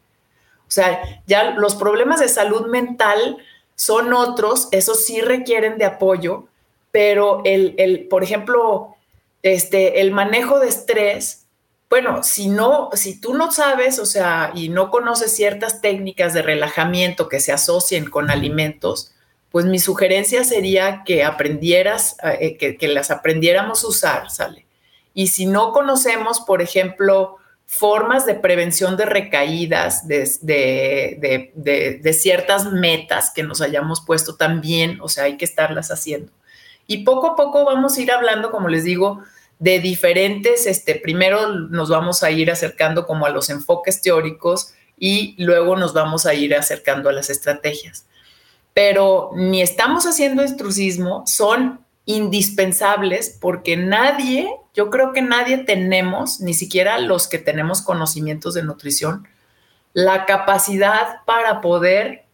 O 0.67 0.71
sea, 0.71 1.21
ya 1.27 1.51
los 1.51 1.75
problemas 1.75 2.19
de 2.19 2.27
salud 2.27 2.67
mental 2.67 3.37
son 3.75 4.13
otros, 4.13 4.67
esos 4.71 5.05
sí 5.05 5.21
requieren 5.21 5.77
de 5.77 5.85
apoyo, 5.85 6.47
pero 6.91 7.41
el, 7.45 8.07
por 8.09 8.23
ejemplo, 8.23 8.97
este, 9.43 10.01
el 10.01 10.11
manejo 10.11 10.59
de 10.59 10.69
estrés, 10.69 11.47
bueno, 11.89 12.23
si 12.23 12.47
no, 12.47 12.89
si 12.93 13.19
tú 13.19 13.33
no 13.33 13.51
sabes, 13.51 13.99
o 13.99 14.05
sea, 14.05 14.51
y 14.55 14.69
no 14.69 14.91
conoces 14.91 15.35
ciertas 15.35 15.81
técnicas 15.81 16.33
de 16.33 16.41
relajamiento 16.41 17.27
que 17.27 17.39
se 17.39 17.51
asocien 17.51 18.09
con 18.09 18.29
alimentos, 18.29 19.11
pues 19.51 19.65
mi 19.65 19.79
sugerencia 19.79 20.45
sería 20.45 21.03
que 21.05 21.23
aprendieras, 21.23 22.15
eh, 22.23 22.55
que, 22.57 22.77
que, 22.77 22.87
las 22.87 23.11
aprendiéramos 23.11 23.83
a 23.83 23.87
usar, 23.87 24.29
¿sale? 24.29 24.65
Y 25.13 25.27
si 25.27 25.45
no 25.45 25.73
conocemos, 25.73 26.39
por 26.39 26.61
ejemplo, 26.61 27.37
formas 27.71 28.25
de 28.25 28.35
prevención 28.35 28.97
de 28.97 29.05
recaídas, 29.05 30.05
de, 30.05 30.29
de, 30.41 32.13
ciertas 32.13 32.65
metas 32.65 33.31
que 33.33 33.43
nos 33.43 33.61
hayamos 33.61 34.01
puesto 34.01 34.35
también, 34.35 34.99
o 34.99 35.07
sea, 35.07 35.23
hay 35.23 35.37
que 35.37 35.45
estarlas 35.45 35.89
haciendo. 35.89 36.33
Y 36.87 37.03
poco 37.03 37.27
a 37.27 37.35
poco 37.35 37.65
vamos 37.65 37.97
a 37.97 38.01
ir 38.01 38.11
hablando, 38.11 38.51
como 38.51 38.67
les 38.67 38.83
digo, 38.83 39.23
de 39.59 39.79
diferentes, 39.79 40.65
este, 40.65 40.95
primero 40.95 41.49
nos 41.49 41.89
vamos 41.89 42.23
a 42.23 42.31
ir 42.31 42.49
acercando 42.49 43.05
como 43.05 43.27
a 43.27 43.29
los 43.29 43.49
enfoques 43.49 44.01
teóricos 44.01 44.73
y 44.97 45.35
luego 45.37 45.75
nos 45.75 45.93
vamos 45.93 46.25
a 46.25 46.33
ir 46.33 46.55
acercando 46.55 47.09
a 47.09 47.13
las 47.13 47.29
estrategias. 47.29 48.05
Pero 48.73 49.31
ni 49.35 49.61
estamos 49.61 50.05
haciendo 50.05 50.43
intrusismo, 50.43 51.23
son 51.27 51.85
indispensables 52.05 53.37
porque 53.39 53.77
nadie, 53.77 54.49
yo 54.73 54.89
creo 54.89 55.13
que 55.13 55.21
nadie 55.21 55.59
tenemos, 55.59 56.39
ni 56.39 56.53
siquiera 56.53 56.97
los 56.97 57.27
que 57.27 57.37
tenemos 57.37 57.81
conocimientos 57.81 58.53
de 58.53 58.63
nutrición, 58.63 59.27
la 59.93 60.25
capacidad 60.25 61.23
para 61.25 61.61
poder 61.61 62.25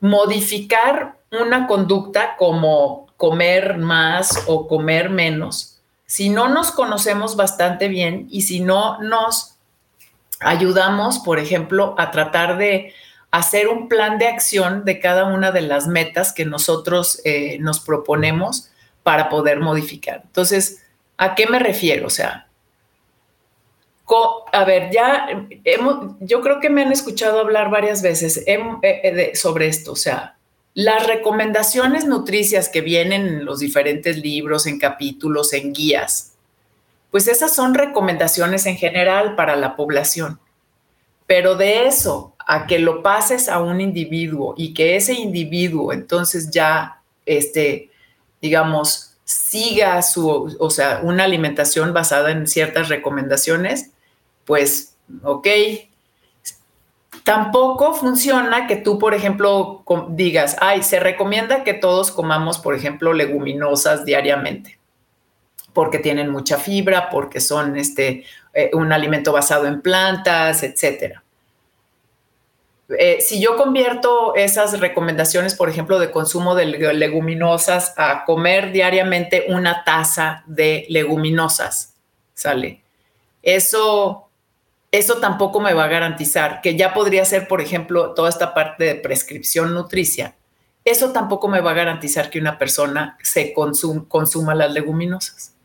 modificar 0.00 1.16
una 1.30 1.66
conducta 1.66 2.36
como 2.36 3.03
comer 3.24 3.78
más 3.78 4.44
o 4.46 4.68
comer 4.68 5.08
menos, 5.08 5.80
si 6.04 6.28
no 6.28 6.48
nos 6.48 6.70
conocemos 6.70 7.36
bastante 7.36 7.88
bien 7.88 8.26
y 8.30 8.42
si 8.42 8.60
no 8.60 9.00
nos 9.00 9.56
ayudamos, 10.40 11.20
por 11.20 11.38
ejemplo, 11.38 11.94
a 11.96 12.10
tratar 12.10 12.58
de 12.58 12.92
hacer 13.30 13.68
un 13.68 13.88
plan 13.88 14.18
de 14.18 14.26
acción 14.26 14.84
de 14.84 15.00
cada 15.00 15.24
una 15.24 15.52
de 15.52 15.62
las 15.62 15.86
metas 15.86 16.34
que 16.34 16.44
nosotros 16.44 17.22
eh, 17.24 17.56
nos 17.60 17.80
proponemos 17.80 18.68
para 19.02 19.30
poder 19.30 19.58
modificar. 19.58 20.20
Entonces, 20.26 20.84
¿a 21.16 21.34
qué 21.34 21.46
me 21.46 21.58
refiero? 21.58 22.08
O 22.08 22.10
sea, 22.10 22.46
a 24.52 24.64
ver, 24.66 24.90
ya 24.92 25.28
hemos, 25.64 26.14
yo 26.20 26.42
creo 26.42 26.60
que 26.60 26.68
me 26.68 26.82
han 26.82 26.92
escuchado 26.92 27.40
hablar 27.40 27.70
varias 27.70 28.02
veces 28.02 28.44
eh, 28.46 28.60
eh, 28.82 29.34
sobre 29.34 29.68
esto, 29.68 29.92
o 29.92 29.96
sea, 29.96 30.36
las 30.74 31.06
recomendaciones 31.06 32.04
nutricias 32.04 32.68
que 32.68 32.80
vienen 32.80 33.26
en 33.26 33.44
los 33.44 33.60
diferentes 33.60 34.18
libros, 34.18 34.66
en 34.66 34.78
capítulos, 34.78 35.52
en 35.52 35.72
guías, 35.72 36.32
pues 37.10 37.28
esas 37.28 37.54
son 37.54 37.74
recomendaciones 37.74 38.66
en 38.66 38.76
general 38.76 39.36
para 39.36 39.56
la 39.56 39.76
población. 39.76 40.40
Pero 41.26 41.54
de 41.54 41.86
eso 41.86 42.34
a 42.46 42.66
que 42.66 42.78
lo 42.78 43.02
pases 43.02 43.48
a 43.48 43.60
un 43.60 43.80
individuo 43.80 44.54
y 44.56 44.74
que 44.74 44.96
ese 44.96 45.14
individuo 45.14 45.92
entonces 45.92 46.50
ya 46.50 47.00
este, 47.24 47.90
digamos, 48.40 49.16
siga 49.24 50.02
su, 50.02 50.56
o 50.58 50.70
sea, 50.70 51.00
una 51.02 51.24
alimentación 51.24 51.92
basada 51.92 52.30
en 52.30 52.46
ciertas 52.46 52.88
recomendaciones, 52.88 53.90
pues, 54.44 54.96
ok. 55.22 55.46
Tampoco 57.24 57.94
funciona 57.94 58.66
que 58.66 58.76
tú, 58.76 58.98
por 58.98 59.14
ejemplo, 59.14 59.82
digas, 60.10 60.56
ay, 60.60 60.82
se 60.82 61.00
recomienda 61.00 61.64
que 61.64 61.72
todos 61.72 62.10
comamos, 62.10 62.58
por 62.58 62.74
ejemplo, 62.74 63.14
leguminosas 63.14 64.04
diariamente, 64.04 64.78
porque 65.72 65.98
tienen 65.98 66.28
mucha 66.28 66.58
fibra, 66.58 67.08
porque 67.08 67.40
son 67.40 67.76
este, 67.78 68.24
eh, 68.52 68.70
un 68.74 68.92
alimento 68.92 69.32
basado 69.32 69.66
en 69.66 69.80
plantas, 69.80 70.62
etcétera. 70.62 71.24
Eh, 72.90 73.22
si 73.22 73.40
yo 73.40 73.56
convierto 73.56 74.34
esas 74.34 74.78
recomendaciones, 74.78 75.54
por 75.54 75.70
ejemplo, 75.70 75.98
de 75.98 76.10
consumo 76.10 76.54
de 76.54 76.66
leguminosas 76.66 77.94
a 77.96 78.26
comer 78.26 78.70
diariamente 78.70 79.46
una 79.48 79.82
taza 79.84 80.44
de 80.46 80.84
leguminosas, 80.90 81.94
¿sale? 82.34 82.82
Eso, 83.42 84.23
eso 84.94 85.18
tampoco 85.18 85.58
me 85.58 85.74
va 85.74 85.84
a 85.84 85.88
garantizar, 85.88 86.60
que 86.60 86.76
ya 86.76 86.94
podría 86.94 87.24
ser, 87.24 87.48
por 87.48 87.60
ejemplo, 87.60 88.14
toda 88.14 88.28
esta 88.28 88.54
parte 88.54 88.84
de 88.84 88.94
prescripción 88.94 89.74
nutricia. 89.74 90.36
Eso 90.84 91.10
tampoco 91.10 91.48
me 91.48 91.60
va 91.60 91.72
a 91.72 91.74
garantizar 91.74 92.30
que 92.30 92.38
una 92.38 92.58
persona 92.58 93.18
se 93.20 93.52
consuma 93.52 94.54
las 94.54 94.72
leguminosas. 94.72 95.56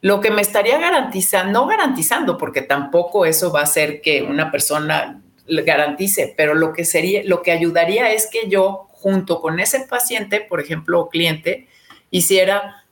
Lo 0.00 0.22
que 0.22 0.30
me 0.30 0.40
estaría 0.40 0.78
garantizando, 0.78 1.52
no 1.52 1.66
garantizando, 1.66 2.38
porque 2.38 2.62
tampoco 2.62 3.26
eso 3.26 3.52
va 3.52 3.60
a 3.60 3.64
hacer 3.64 4.00
que 4.00 4.22
una 4.22 4.50
persona 4.50 5.20
garantice, 5.46 6.32
pero 6.34 6.54
lo 6.54 6.72
que 6.72 6.86
sería, 6.86 7.24
lo 7.26 7.42
que 7.42 7.52
ayudaría 7.52 8.10
es 8.10 8.26
que 8.26 8.48
yo, 8.48 8.88
junto 8.90 9.42
con 9.42 9.60
ese 9.60 9.80
paciente, 9.80 10.40
por 10.40 10.62
ejemplo, 10.62 10.98
o 11.00 11.08
cliente, 11.10 11.68
hiciera 12.10 12.86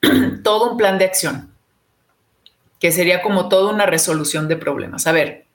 todo 0.42 0.70
un 0.70 0.78
plan 0.78 0.96
de 0.96 1.04
acción, 1.04 1.51
que 2.82 2.90
sería 2.90 3.22
como 3.22 3.48
toda 3.48 3.72
una 3.72 3.86
resolución 3.86 4.48
de 4.48 4.56
problemas. 4.56 5.06
A 5.06 5.12
ver, 5.12 5.46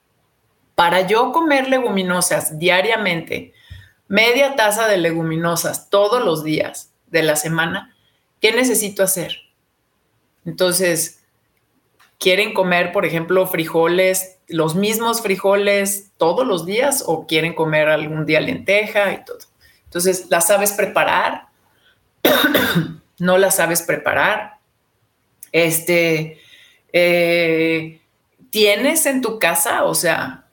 para 0.74 1.06
yo 1.06 1.30
comer 1.30 1.68
leguminosas 1.68 2.58
diariamente, 2.58 3.52
media 4.06 4.56
taza 4.56 4.88
de 4.88 4.96
leguminosas 4.96 5.90
todos 5.90 6.24
los 6.24 6.42
días 6.42 6.94
de 7.08 7.22
la 7.22 7.36
semana, 7.36 7.94
¿qué 8.40 8.52
necesito 8.52 9.02
hacer? 9.02 9.42
Entonces, 10.46 11.22
quieren 12.18 12.54
comer, 12.54 12.92
por 12.92 13.04
ejemplo, 13.04 13.46
frijoles, 13.46 14.38
los 14.48 14.74
mismos 14.74 15.20
frijoles 15.20 16.12
todos 16.16 16.46
los 16.46 16.64
días 16.64 17.04
o 17.06 17.26
quieren 17.26 17.52
comer 17.52 17.90
algún 17.90 18.24
día 18.24 18.40
lenteja 18.40 19.12
y 19.12 19.22
todo. 19.26 19.40
Entonces, 19.84 20.28
¿la 20.30 20.40
sabes 20.40 20.72
preparar? 20.72 21.48
¿No 23.18 23.36
la 23.36 23.50
sabes 23.50 23.82
preparar? 23.82 24.60
Este, 25.52 26.40
eh, 26.92 28.00
¿tienes 28.50 29.06
en 29.06 29.20
tu 29.22 29.38
casa? 29.38 29.84
O 29.84 29.94
sea, 29.94 30.44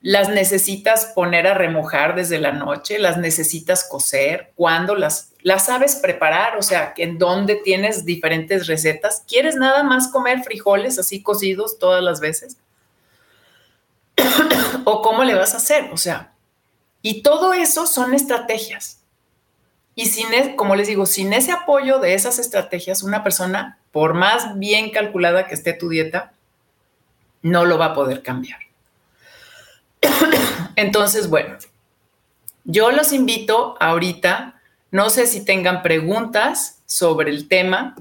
las 0.00 0.28
necesitas 0.28 1.06
poner 1.06 1.46
a 1.46 1.54
remojar 1.54 2.14
desde 2.14 2.38
la 2.38 2.52
noche, 2.52 2.98
las 2.98 3.18
necesitas 3.18 3.84
cocer, 3.88 4.52
cuando 4.54 4.94
las, 4.94 5.32
las 5.42 5.66
sabes 5.66 5.96
preparar, 5.96 6.56
o 6.56 6.62
sea, 6.62 6.94
en 6.96 7.18
dónde 7.18 7.56
tienes 7.56 8.04
diferentes 8.04 8.66
recetas. 8.66 9.24
¿Quieres 9.26 9.56
nada 9.56 9.82
más 9.82 10.08
comer 10.08 10.42
frijoles 10.42 10.98
así 10.98 11.22
cocidos 11.22 11.78
todas 11.78 12.02
las 12.04 12.20
veces? 12.20 12.56
¿O 14.84 15.02
cómo 15.02 15.24
le 15.24 15.34
vas 15.34 15.54
a 15.54 15.58
hacer? 15.58 15.90
O 15.92 15.96
sea, 15.96 16.32
y 17.02 17.22
todo 17.22 17.52
eso 17.52 17.86
son 17.86 18.14
estrategias. 18.14 19.00
Y 19.94 20.06
sin, 20.06 20.32
e, 20.34 20.56
como 20.56 20.76
les 20.76 20.88
digo, 20.88 21.06
sin 21.06 21.32
ese 21.32 21.52
apoyo 21.52 21.98
de 21.98 22.14
esas 22.14 22.38
estrategias, 22.38 23.02
una 23.02 23.24
persona, 23.24 23.78
por 23.96 24.12
más 24.12 24.58
bien 24.58 24.90
calculada 24.90 25.46
que 25.46 25.54
esté 25.54 25.72
tu 25.72 25.88
dieta, 25.88 26.34
no 27.40 27.64
lo 27.64 27.78
va 27.78 27.86
a 27.86 27.94
poder 27.94 28.22
cambiar. 28.22 28.58
Entonces, 30.76 31.30
bueno, 31.30 31.56
Yo 32.64 32.90
los 32.90 33.14
invito 33.14 33.74
ahorita, 33.80 34.60
no 34.90 35.08
sé 35.08 35.26
si 35.26 35.46
tengan 35.46 35.82
preguntas 35.82 36.82
sobre 36.84 37.30
el 37.30 37.48
tema, 37.48 37.96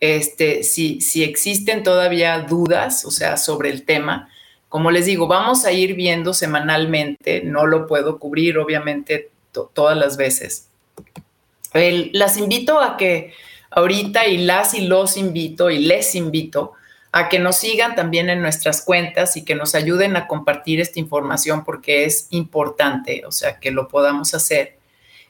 este, 0.00 0.64
si, 0.64 1.00
si 1.00 1.24
existen 1.24 1.82
todavía 1.82 2.38
dudas, 2.40 3.06
o 3.06 3.10
sea, 3.10 3.38
sobre 3.38 3.70
el 3.70 3.86
tema. 3.86 4.28
Como 4.68 4.90
les 4.90 5.06
digo, 5.06 5.28
vamos 5.28 5.64
a 5.64 5.72
ir 5.72 5.94
viendo 5.94 6.34
semanalmente, 6.34 7.40
no 7.42 7.64
lo 7.64 7.86
puedo 7.86 8.18
cubrir 8.18 8.58
obviamente 8.58 9.30
todas 9.72 9.96
las 9.96 10.18
veces. 10.18 10.68
las 11.72 12.36
invito 12.36 12.82
a 12.82 12.98
que 12.98 13.32
ahorita 13.74 14.26
y 14.26 14.38
las 14.38 14.74
y 14.74 14.86
los 14.86 15.16
invito 15.16 15.70
y 15.70 15.78
les 15.78 16.14
invito 16.14 16.72
a 17.12 17.28
que 17.28 17.38
nos 17.38 17.56
sigan 17.56 17.94
también 17.94 18.30
en 18.30 18.40
nuestras 18.40 18.82
cuentas 18.82 19.36
y 19.36 19.44
que 19.44 19.54
nos 19.54 19.74
ayuden 19.74 20.16
a 20.16 20.26
compartir 20.26 20.80
esta 20.80 20.98
información 20.98 21.62
porque 21.64 22.04
es 22.04 22.26
importante, 22.30 23.24
o 23.26 23.32
sea, 23.32 23.60
que 23.60 23.70
lo 23.70 23.88
podamos 23.88 24.34
hacer. 24.34 24.78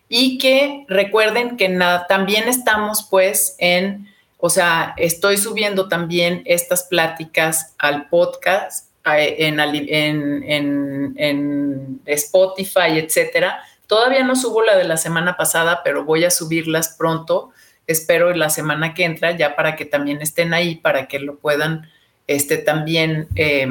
Y 0.09 0.39
que 0.39 0.85
recuerden 0.89 1.57
que 1.57 1.69
también 2.09 2.49
estamos 2.49 3.09
pues 3.11 3.57
en, 3.59 4.09
o 4.39 4.49
sea, 4.49 4.95
estoy 4.97 5.39
subiendo 5.39 5.89
también 5.89 6.43
estas 6.45 6.85
pláticas 6.85 7.75
al 7.79 8.09
podcast, 8.09 8.89
en, 9.05 9.59
en, 9.59 11.15
en 11.17 12.01
Spotify, 12.07 12.99
etcétera. 12.99 13.61
Todavía 13.89 14.23
no 14.23 14.37
subo 14.37 14.63
la 14.63 14.77
de 14.77 14.85
la 14.85 14.97
semana 14.97 15.37
pasada, 15.37 15.83
pero 15.83 16.05
voy 16.05 16.25
a 16.25 16.31
subirlas 16.31 16.95
pronto 16.97 17.51
espero 17.93 18.35
la 18.35 18.51
semana 18.51 18.95
que 18.95 19.05
entra 19.05 19.37
ya 19.37 19.55
para 19.55 19.77
que 19.77 19.85
también 19.85 20.21
estén 20.21 20.55
ahí, 20.55 20.77
para 20.77 21.07
que 21.07 21.19
lo 21.19 21.37
puedan 21.37 21.89
este, 22.27 22.59
también 22.59 23.29
eh, 23.37 23.69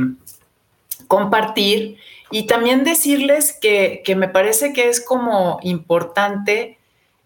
compartir. 1.08 1.98
Y 2.32 2.48
también 2.48 2.86
decirles 2.86 3.58
que, 3.60 4.04
me 4.16 4.30
parece 4.30 4.72
que 4.72 4.88
es 4.88 5.02
como 5.02 5.60
importante, 5.64 6.78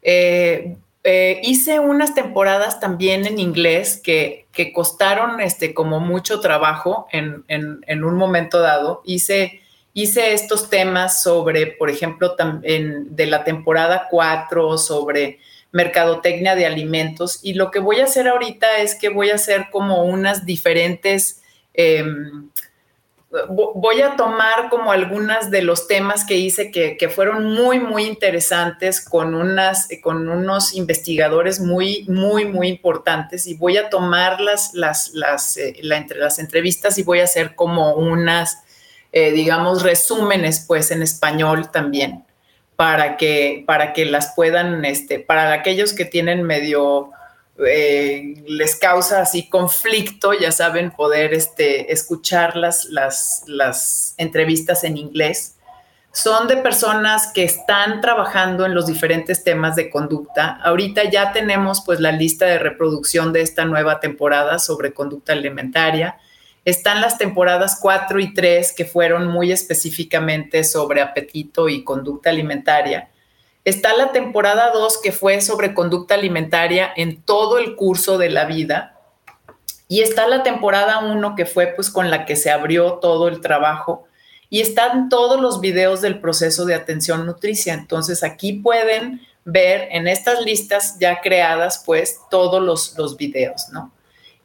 eh, 0.02 0.78
eh, 1.04 1.40
hice 1.44 1.80
unas 1.80 2.16
temporadas 2.16 2.80
también 2.80 3.28
en 3.28 3.38
inglés 3.38 4.02
que, 4.04 4.48
que 4.52 4.74
costaron 4.74 5.40
este, 5.40 5.76
como 5.76 6.00
mucho 6.00 6.40
trabajo 6.40 7.08
en, 7.12 7.44
en, 7.48 8.04
un 8.04 8.16
momento 8.16 8.60
dado. 8.60 9.04
Hice, 9.06 9.62
hice 9.94 10.34
estos 10.34 10.72
temas 10.72 11.22
sobre, 11.22 11.68
por 11.68 11.92
ejemplo, 11.92 12.36
también 12.36 13.16
de 13.16 13.28
la 13.28 13.44
temporada 13.44 14.08
4, 14.10 14.80
sobre 14.80 15.38
mercadotecnia 15.76 16.56
de 16.56 16.66
alimentos. 16.66 17.42
Y 17.44 17.56
lo 17.56 17.70
que 17.70 17.80
voy 17.80 18.00
a 18.00 18.06
hacer 18.06 18.30
ahorita 18.30 18.78
es 18.78 18.96
que 18.96 19.10
voy 19.10 19.32
a 19.32 19.36
hacer 19.36 19.68
como 19.72 20.06
unas 20.06 20.46
diferentes, 20.46 21.42
em, 21.74 22.50
voy 23.50 24.02
a 24.02 24.16
tomar 24.16 24.70
como 24.70 24.94
algunas 24.94 25.52
de 25.52 25.62
los 25.62 25.90
temas 25.90 26.24
que 26.24 26.38
hice 26.38 26.72
que, 26.72 27.10
fueron 27.10 27.54
muy, 27.54 27.80
muy 27.80 28.06
interesantes 28.06 29.02
con, 29.02 29.36
unas, 29.36 29.90
con 30.02 30.30
unos 30.30 30.74
investigadores 30.74 31.60
muy, 31.60 32.06
muy, 32.08 32.46
muy 32.46 32.70
importantes 32.70 33.46
y 33.46 33.56
voy 33.56 33.76
a 33.76 33.90
tomar 33.90 34.40
las, 34.40 34.74
las, 34.74 35.58
eh, 35.58 35.76
entre, 35.82 36.20
las 36.20 36.40
entrevistas 36.40 36.98
y 36.98 37.04
voy 37.04 37.20
a 37.20 37.26
hacer 37.26 37.54
como 37.54 37.96
unas, 37.96 38.60
eh, 39.12 39.34
digamos, 39.34 39.84
resúmenes 39.84 40.64
pues 40.66 40.92
en 40.92 41.04
español 41.04 41.70
también 41.70 42.25
para 42.76 43.18
que, 43.18 43.64
para 43.66 43.94
que 43.94 44.06
las 44.06 44.34
puedan, 44.36 44.86
este, 44.86 45.20
para 45.20 45.54
aquellos 45.54 45.94
que 45.94 46.06
tienen 46.06 46.44
medio, 46.44 47.12
eh, 47.66 48.44
les 48.48 48.76
causa 48.76 49.22
así 49.22 49.50
conflicto, 49.50 50.34
ya 50.34 50.52
saben, 50.52 50.92
poder 50.92 51.34
este, 51.34 51.92
escuchar 51.94 52.58
las, 52.58 52.86
las, 52.86 53.44
las 53.48 54.14
entrevistas 54.18 54.84
en 54.84 54.98
inglés. 54.98 55.56
Son 56.12 56.48
de 56.48 56.58
personas 56.58 57.32
que 57.34 57.44
están 57.44 58.00
trabajando 58.00 58.66
en 58.66 58.74
los 58.74 58.88
diferentes 58.88 59.44
temas 59.44 59.76
de 59.76 59.90
conducta. 59.90 60.60
Ahorita 60.64 61.04
ya 61.10 61.34
tenemos 61.34 61.82
pues 61.86 62.00
la 62.00 62.14
lista 62.14 62.46
de 62.46 62.58
reproducción 62.58 63.34
de 63.34 63.42
esta 63.42 63.66
nueva 63.66 64.00
temporada 64.00 64.60
sobre 64.60 64.94
conducta 64.94 65.34
alimentaria 65.34 66.18
están 66.66 67.00
las 67.00 67.20
temporadas 67.20 67.78
4 67.80 68.20
y 68.20 68.34
3 68.34 68.74
que 68.74 68.86
fueron 68.86 69.28
muy 69.28 69.52
específicamente 69.52 70.64
sobre 70.64 71.02
apetito 71.02 71.70
y 71.70 71.84
conducta 71.84 72.32
alimentaria. 72.32 73.12
Está 73.64 73.96
la 73.96 74.12
temporada 74.12 74.72
2 74.72 75.00
que 75.02 75.12
fue 75.12 75.42
sobre 75.42 75.76
conducta 75.76 76.16
alimentaria 76.16 76.92
en 76.96 77.22
todo 77.22 77.60
el 77.60 77.76
curso 77.76 78.18
de 78.18 78.32
la 78.32 78.46
vida. 78.46 79.00
Y 79.88 80.02
está 80.02 80.28
la 80.28 80.42
temporada 80.42 81.00
1 81.06 81.36
que 81.36 81.46
fue 81.46 81.68
pues 81.68 81.92
con 81.92 82.10
la 82.10 82.26
que 82.26 82.36
se 82.36 82.50
abrió 82.50 82.94
todo 82.94 83.28
el 83.28 83.42
trabajo. 83.42 84.08
Y 84.50 84.62
están 84.62 85.10
todos 85.10 85.40
los 85.40 85.62
videos 85.62 86.02
del 86.02 86.20
proceso 86.20 86.66
de 86.66 86.74
atención 86.74 87.28
nutricia. 87.28 87.76
Entonces 87.76 88.24
aquí 88.24 88.54
pueden 88.54 89.22
ver 89.44 89.88
en 89.92 90.08
estas 90.08 90.42
listas 90.42 90.98
ya 91.00 91.22
creadas 91.22 91.84
pues 91.86 92.20
todos 92.32 92.62
los, 92.64 92.98
los 92.98 93.18
videos, 93.18 93.70
¿no? 93.72 93.92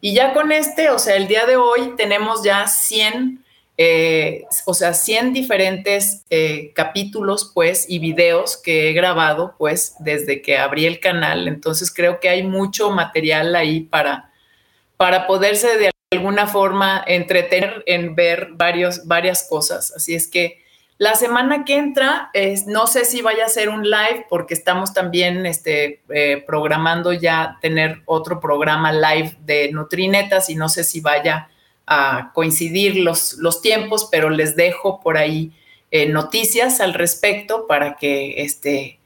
Y 0.01 0.15
ya 0.15 0.33
con 0.33 0.53
este, 0.53 0.91
o 0.91 0.99
sea, 0.99 1.17
el 1.17 1.29
día 1.29 1.47
de 1.47 1.57
hoy 1.57 1.95
tenemos 1.97 2.43
ya 2.43 2.67
100, 2.67 3.45
eh, 3.77 4.45
o 4.65 4.75
sea, 4.75 4.95
100 4.95 5.33
diferentes 5.33 6.25
eh, 6.31 6.73
capítulos, 6.75 7.51
pues, 7.55 7.87
y 7.89 7.99
videos 7.99 8.57
que 8.57 8.89
he 8.89 8.93
grabado, 8.93 9.55
pues, 9.59 9.95
desde 9.99 10.41
que 10.43 10.57
abrí 10.57 10.87
el 10.87 11.01
canal. 11.01 11.49
Entonces 11.49 11.93
creo 11.93 12.19
que 12.21 12.29
hay 12.29 12.43
mucho 12.43 12.91
material 12.91 13.55
ahí 13.55 13.81
para, 13.81 14.31
para 14.97 15.27
poderse 15.27 15.77
de 15.77 15.91
alguna 16.13 16.47
forma 16.47 17.05
entretener 17.07 17.83
en 17.87 18.15
ver 18.15 18.49
varios, 18.53 19.07
varias 19.07 19.47
cosas. 19.49 19.93
Así 19.95 20.15
es 20.15 20.27
que 20.29 20.60
la 21.01 21.15
semana 21.15 21.65
que 21.65 21.79
entra, 21.79 22.29
es, 22.35 22.67
no 22.67 22.87
sé 22.87 23.07
si 23.07 23.23
vaya 23.23 23.47
a 23.47 23.49
ser 23.49 23.71
un 23.71 23.89
live 23.89 24.27
porque 24.29 24.53
estamos 24.53 24.93
también 24.93 25.47
este, 25.47 26.03
eh, 26.11 26.45
programando 26.47 27.15
ya 27.15 27.57
tener 27.63 28.03
otro 28.05 28.39
programa 28.39 28.93
live 28.93 29.35
de 29.41 29.73
Nutrinetas 29.73 30.51
y 30.51 30.57
no 30.57 30.69
sé 30.69 30.85
si 30.85 31.01
vaya 31.01 31.49
a 31.87 32.33
coincidir 32.35 32.97
los, 32.97 33.33
los 33.39 33.63
tiempos, 33.63 34.11
pero 34.13 34.29
les 34.29 34.57
dejo 34.57 35.01
por 35.01 35.17
ahí 35.17 35.53
eh, 35.91 36.07
noticias 36.07 36.83
al 36.83 36.93
respecto 36.93 37.67
para 37.67 37.97
que 37.97 38.43
este, 38.43 38.99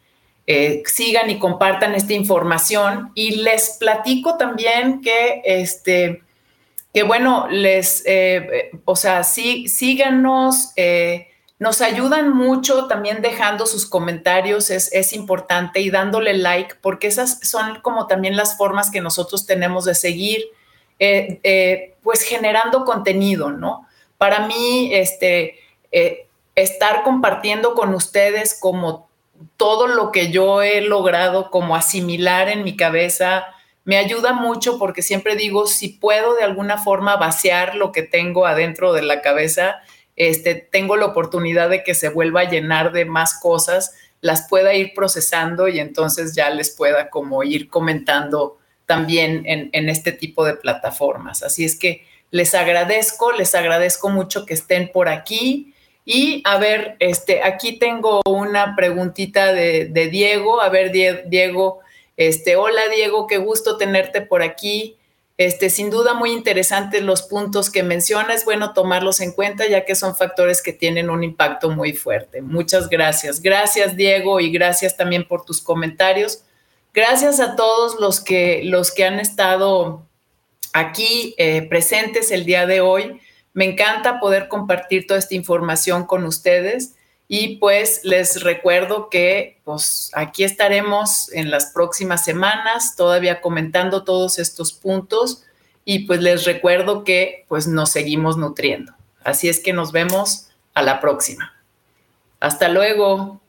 eh, 0.48 0.83
sigan 0.87 1.30
y 1.30 1.38
compartan 1.38 1.94
esta 1.94 2.14
información. 2.14 3.12
Y 3.14 3.37
les 3.37 3.76
platico 3.78 4.37
también 4.37 5.00
que, 5.00 5.42
este, 5.44 6.22
que 6.92 7.04
bueno, 7.04 7.46
les, 7.48 8.02
o 8.85 8.96
sea, 8.96 9.22
sí, 9.22 9.68
síganos. 9.68 10.72
Nos 11.64 11.81
ayudan 11.81 12.37
mucho 12.37 12.88
también 12.88 13.22
dejando 13.22 13.66
sus 13.66 13.87
comentarios, 13.87 14.68
es, 14.68 15.12
importante, 15.14 15.81
y 15.81 15.88
dándole 15.88 16.35
like, 16.35 16.74
porque 16.83 17.07
esas 17.07 17.40
son 17.40 17.81
como 17.81 18.07
también 18.07 18.37
las 18.37 18.59
formas 18.59 18.90
que 18.90 19.00
nosotros 19.00 19.46
tenemos 19.46 19.87
de 19.87 19.94
seguir, 19.94 20.44
eh, 20.98 21.40
eh, 21.42 21.94
pues 22.03 22.20
generando 22.20 22.85
contenido, 22.85 23.50
¿no? 23.50 23.88
Para 24.18 24.46
mí, 24.46 24.90
este, 24.92 25.59
eh, 25.90 26.27
estar 26.55 27.03
compartiendo 27.03 27.72
con 27.72 27.94
ustedes 27.94 28.59
como 28.61 29.09
todo 29.57 29.87
lo 29.87 30.12
que 30.12 30.31
yo 30.31 30.61
he 30.61 30.83
logrado 30.83 31.50
como 31.50 31.77
asimilar 31.77 32.50
en 32.50 32.62
mi 32.62 32.77
cabeza, 32.77 33.46
me 33.85 33.96
ayuda 33.96 34.35
mucho 34.35 34.79
porque 34.79 35.00
siempre 35.00 35.35
digo, 35.35 35.66
si 35.66 35.88
puedo 35.88 36.35
de 36.35 36.44
alguna 36.44 36.77
forma 36.77 37.16
vaciar 37.16 37.74
lo 37.74 37.90
que 37.90 38.03
tengo 38.03 38.44
adentro 38.44 38.92
de 38.92 39.00
la 39.00 39.22
cabeza, 39.22 39.81
este, 40.16 40.55
tengo 40.55 40.96
la 40.96 41.07
oportunidad 41.07 41.68
de 41.70 41.83
que 41.83 41.94
se 41.94 42.09
vuelva 42.09 42.42
a 42.42 42.50
llenar 42.50 42.92
de 42.92 43.05
más 43.05 43.38
cosas, 43.40 43.94
las 44.20 44.48
pueda 44.48 44.74
ir 44.74 44.92
procesando 44.94 45.68
y 45.68 45.81
entonces 45.81 46.35
ya 46.35 46.50
les 46.50 46.70
pueda 46.70 47.11
como 47.11 47.42
ir 47.42 47.68
comentando 47.68 48.59
también 48.87 49.44
en, 49.46 49.88
este 49.88 50.12
tipo 50.12 50.44
de 50.44 50.55
plataformas. 50.55 51.42
Así 51.42 51.64
es 51.64 51.79
que 51.79 52.07
les 52.31 52.55
agradezco, 52.55 53.33
les 53.33 53.55
agradezco 53.55 54.11
mucho 54.11 54.44
que 54.44 54.55
estén 54.55 54.90
por 54.92 55.09
aquí. 55.09 55.74
Y 56.05 56.42
a 56.44 56.59
ver, 56.59 56.96
este, 57.00 57.42
aquí 57.42 57.79
tengo 57.79 58.20
una 58.27 58.77
preguntita 58.77 59.53
de, 59.53 59.87
de 59.87 60.09
Diego. 60.09 60.61
A 60.61 60.68
ver, 60.68 60.92
Diego, 60.92 61.81
este, 62.16 62.57
hola 62.57 62.83
Diego, 62.94 63.27
qué 63.27 63.38
gusto 63.38 63.77
tenerte 63.77 64.20
por 64.20 64.42
aquí. 64.42 64.96
Este, 65.36 65.68
sin 65.68 65.90
duda 65.90 66.14
muy 66.14 66.30
interesantes 66.30 67.02
los 67.02 67.22
puntos 67.22 67.68
que 67.68 67.82
menciona, 67.82 68.34
es 68.34 68.44
bueno 68.44 68.72
tomarlos 68.72 69.20
en 69.20 69.32
cuenta 69.32 69.66
ya 69.66 69.84
que 69.84 69.96
son 69.96 70.14
factores 70.14 70.62
que 70.62 70.72
tienen 70.72 71.10
un 71.10 71.24
impacto 71.24 71.70
muy 71.70 71.92
fuerte. 71.92 72.40
Muchas 72.40 72.88
gracias. 72.88 73.40
Gracias 73.40 73.96
Diego 73.96 74.38
y 74.38 74.52
gracias 74.52 74.96
también 74.96 75.26
por 75.26 75.44
tus 75.44 75.60
comentarios. 75.60 76.44
Gracias 76.92 77.40
a 77.40 77.56
todos 77.56 78.00
los 78.00 78.20
que, 78.20 78.62
los 78.62 78.92
que 78.92 79.04
han 79.04 79.18
estado 79.18 80.06
aquí 80.72 81.35
eh, 81.38 81.62
presentes 81.62 82.30
el 82.30 82.44
día 82.44 82.66
de 82.66 82.80
hoy. 82.80 83.20
Me 83.52 83.64
encanta 83.64 84.20
poder 84.20 84.46
compartir 84.46 85.08
toda 85.08 85.18
esta 85.18 85.35
información 85.35 86.06
con 86.06 86.24
ustedes. 86.24 86.94
Y 87.27 87.56
pues 87.56 88.00
les 88.04 88.42
recuerdo 88.42 89.08
que 89.08 89.60
pues 89.64 90.10
aquí 90.14 90.44
estaremos 90.44 91.33
en 91.33 91.50
las 91.50 91.66
próximas 91.72 92.25
semanas 92.25 92.96
todavía 92.96 93.40
comentando 93.40 94.04
todos 94.04 94.38
estos 94.38 94.72
puntos 94.72 95.42
y 95.85 96.00
pues 96.00 96.20
les 96.20 96.44
recuerdo 96.44 97.04
que 97.04 97.46
pues 97.48 97.66
nos 97.66 97.90
seguimos 97.90 98.37
nutriendo. 98.37 98.92
Así 99.22 99.48
es 99.48 99.60
que 99.60 99.72
nos 99.72 99.90
vemos 99.90 100.48
a 100.75 100.83
la 100.83 101.00
próxima. 101.00 101.54
Hasta 102.40 102.68
luego. 102.68 103.40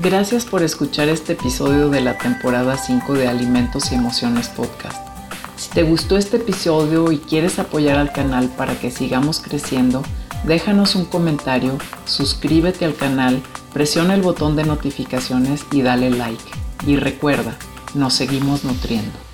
Gracias 0.00 0.44
por 0.44 0.62
escuchar 0.62 1.08
este 1.08 1.32
episodio 1.32 1.88
de 1.88 2.00
la 2.00 2.18
temporada 2.18 2.76
5 2.76 3.14
de 3.14 3.26
Alimentos 3.26 3.90
y 3.90 3.96
Emociones 3.96 4.48
Podcast. 4.48 5.08
Si 5.56 5.70
te 5.70 5.82
gustó 5.82 6.16
este 6.16 6.36
episodio 6.36 7.10
y 7.10 7.18
quieres 7.18 7.58
apoyar 7.58 7.98
al 7.98 8.12
canal 8.12 8.48
para 8.50 8.78
que 8.78 8.92
sigamos 8.92 9.40
creciendo, 9.40 10.04
déjanos 10.44 10.94
un 10.94 11.04
comentario, 11.04 11.78
suscríbete 12.04 12.84
al 12.84 12.94
canal, 12.94 13.42
presiona 13.72 14.14
el 14.14 14.22
botón 14.22 14.56
de 14.56 14.64
notificaciones 14.64 15.64
y 15.70 15.82
dale 15.82 16.10
like. 16.10 16.44
Y 16.86 16.96
recuerda, 16.96 17.56
nos 17.94 18.14
seguimos 18.14 18.64
nutriendo. 18.64 19.27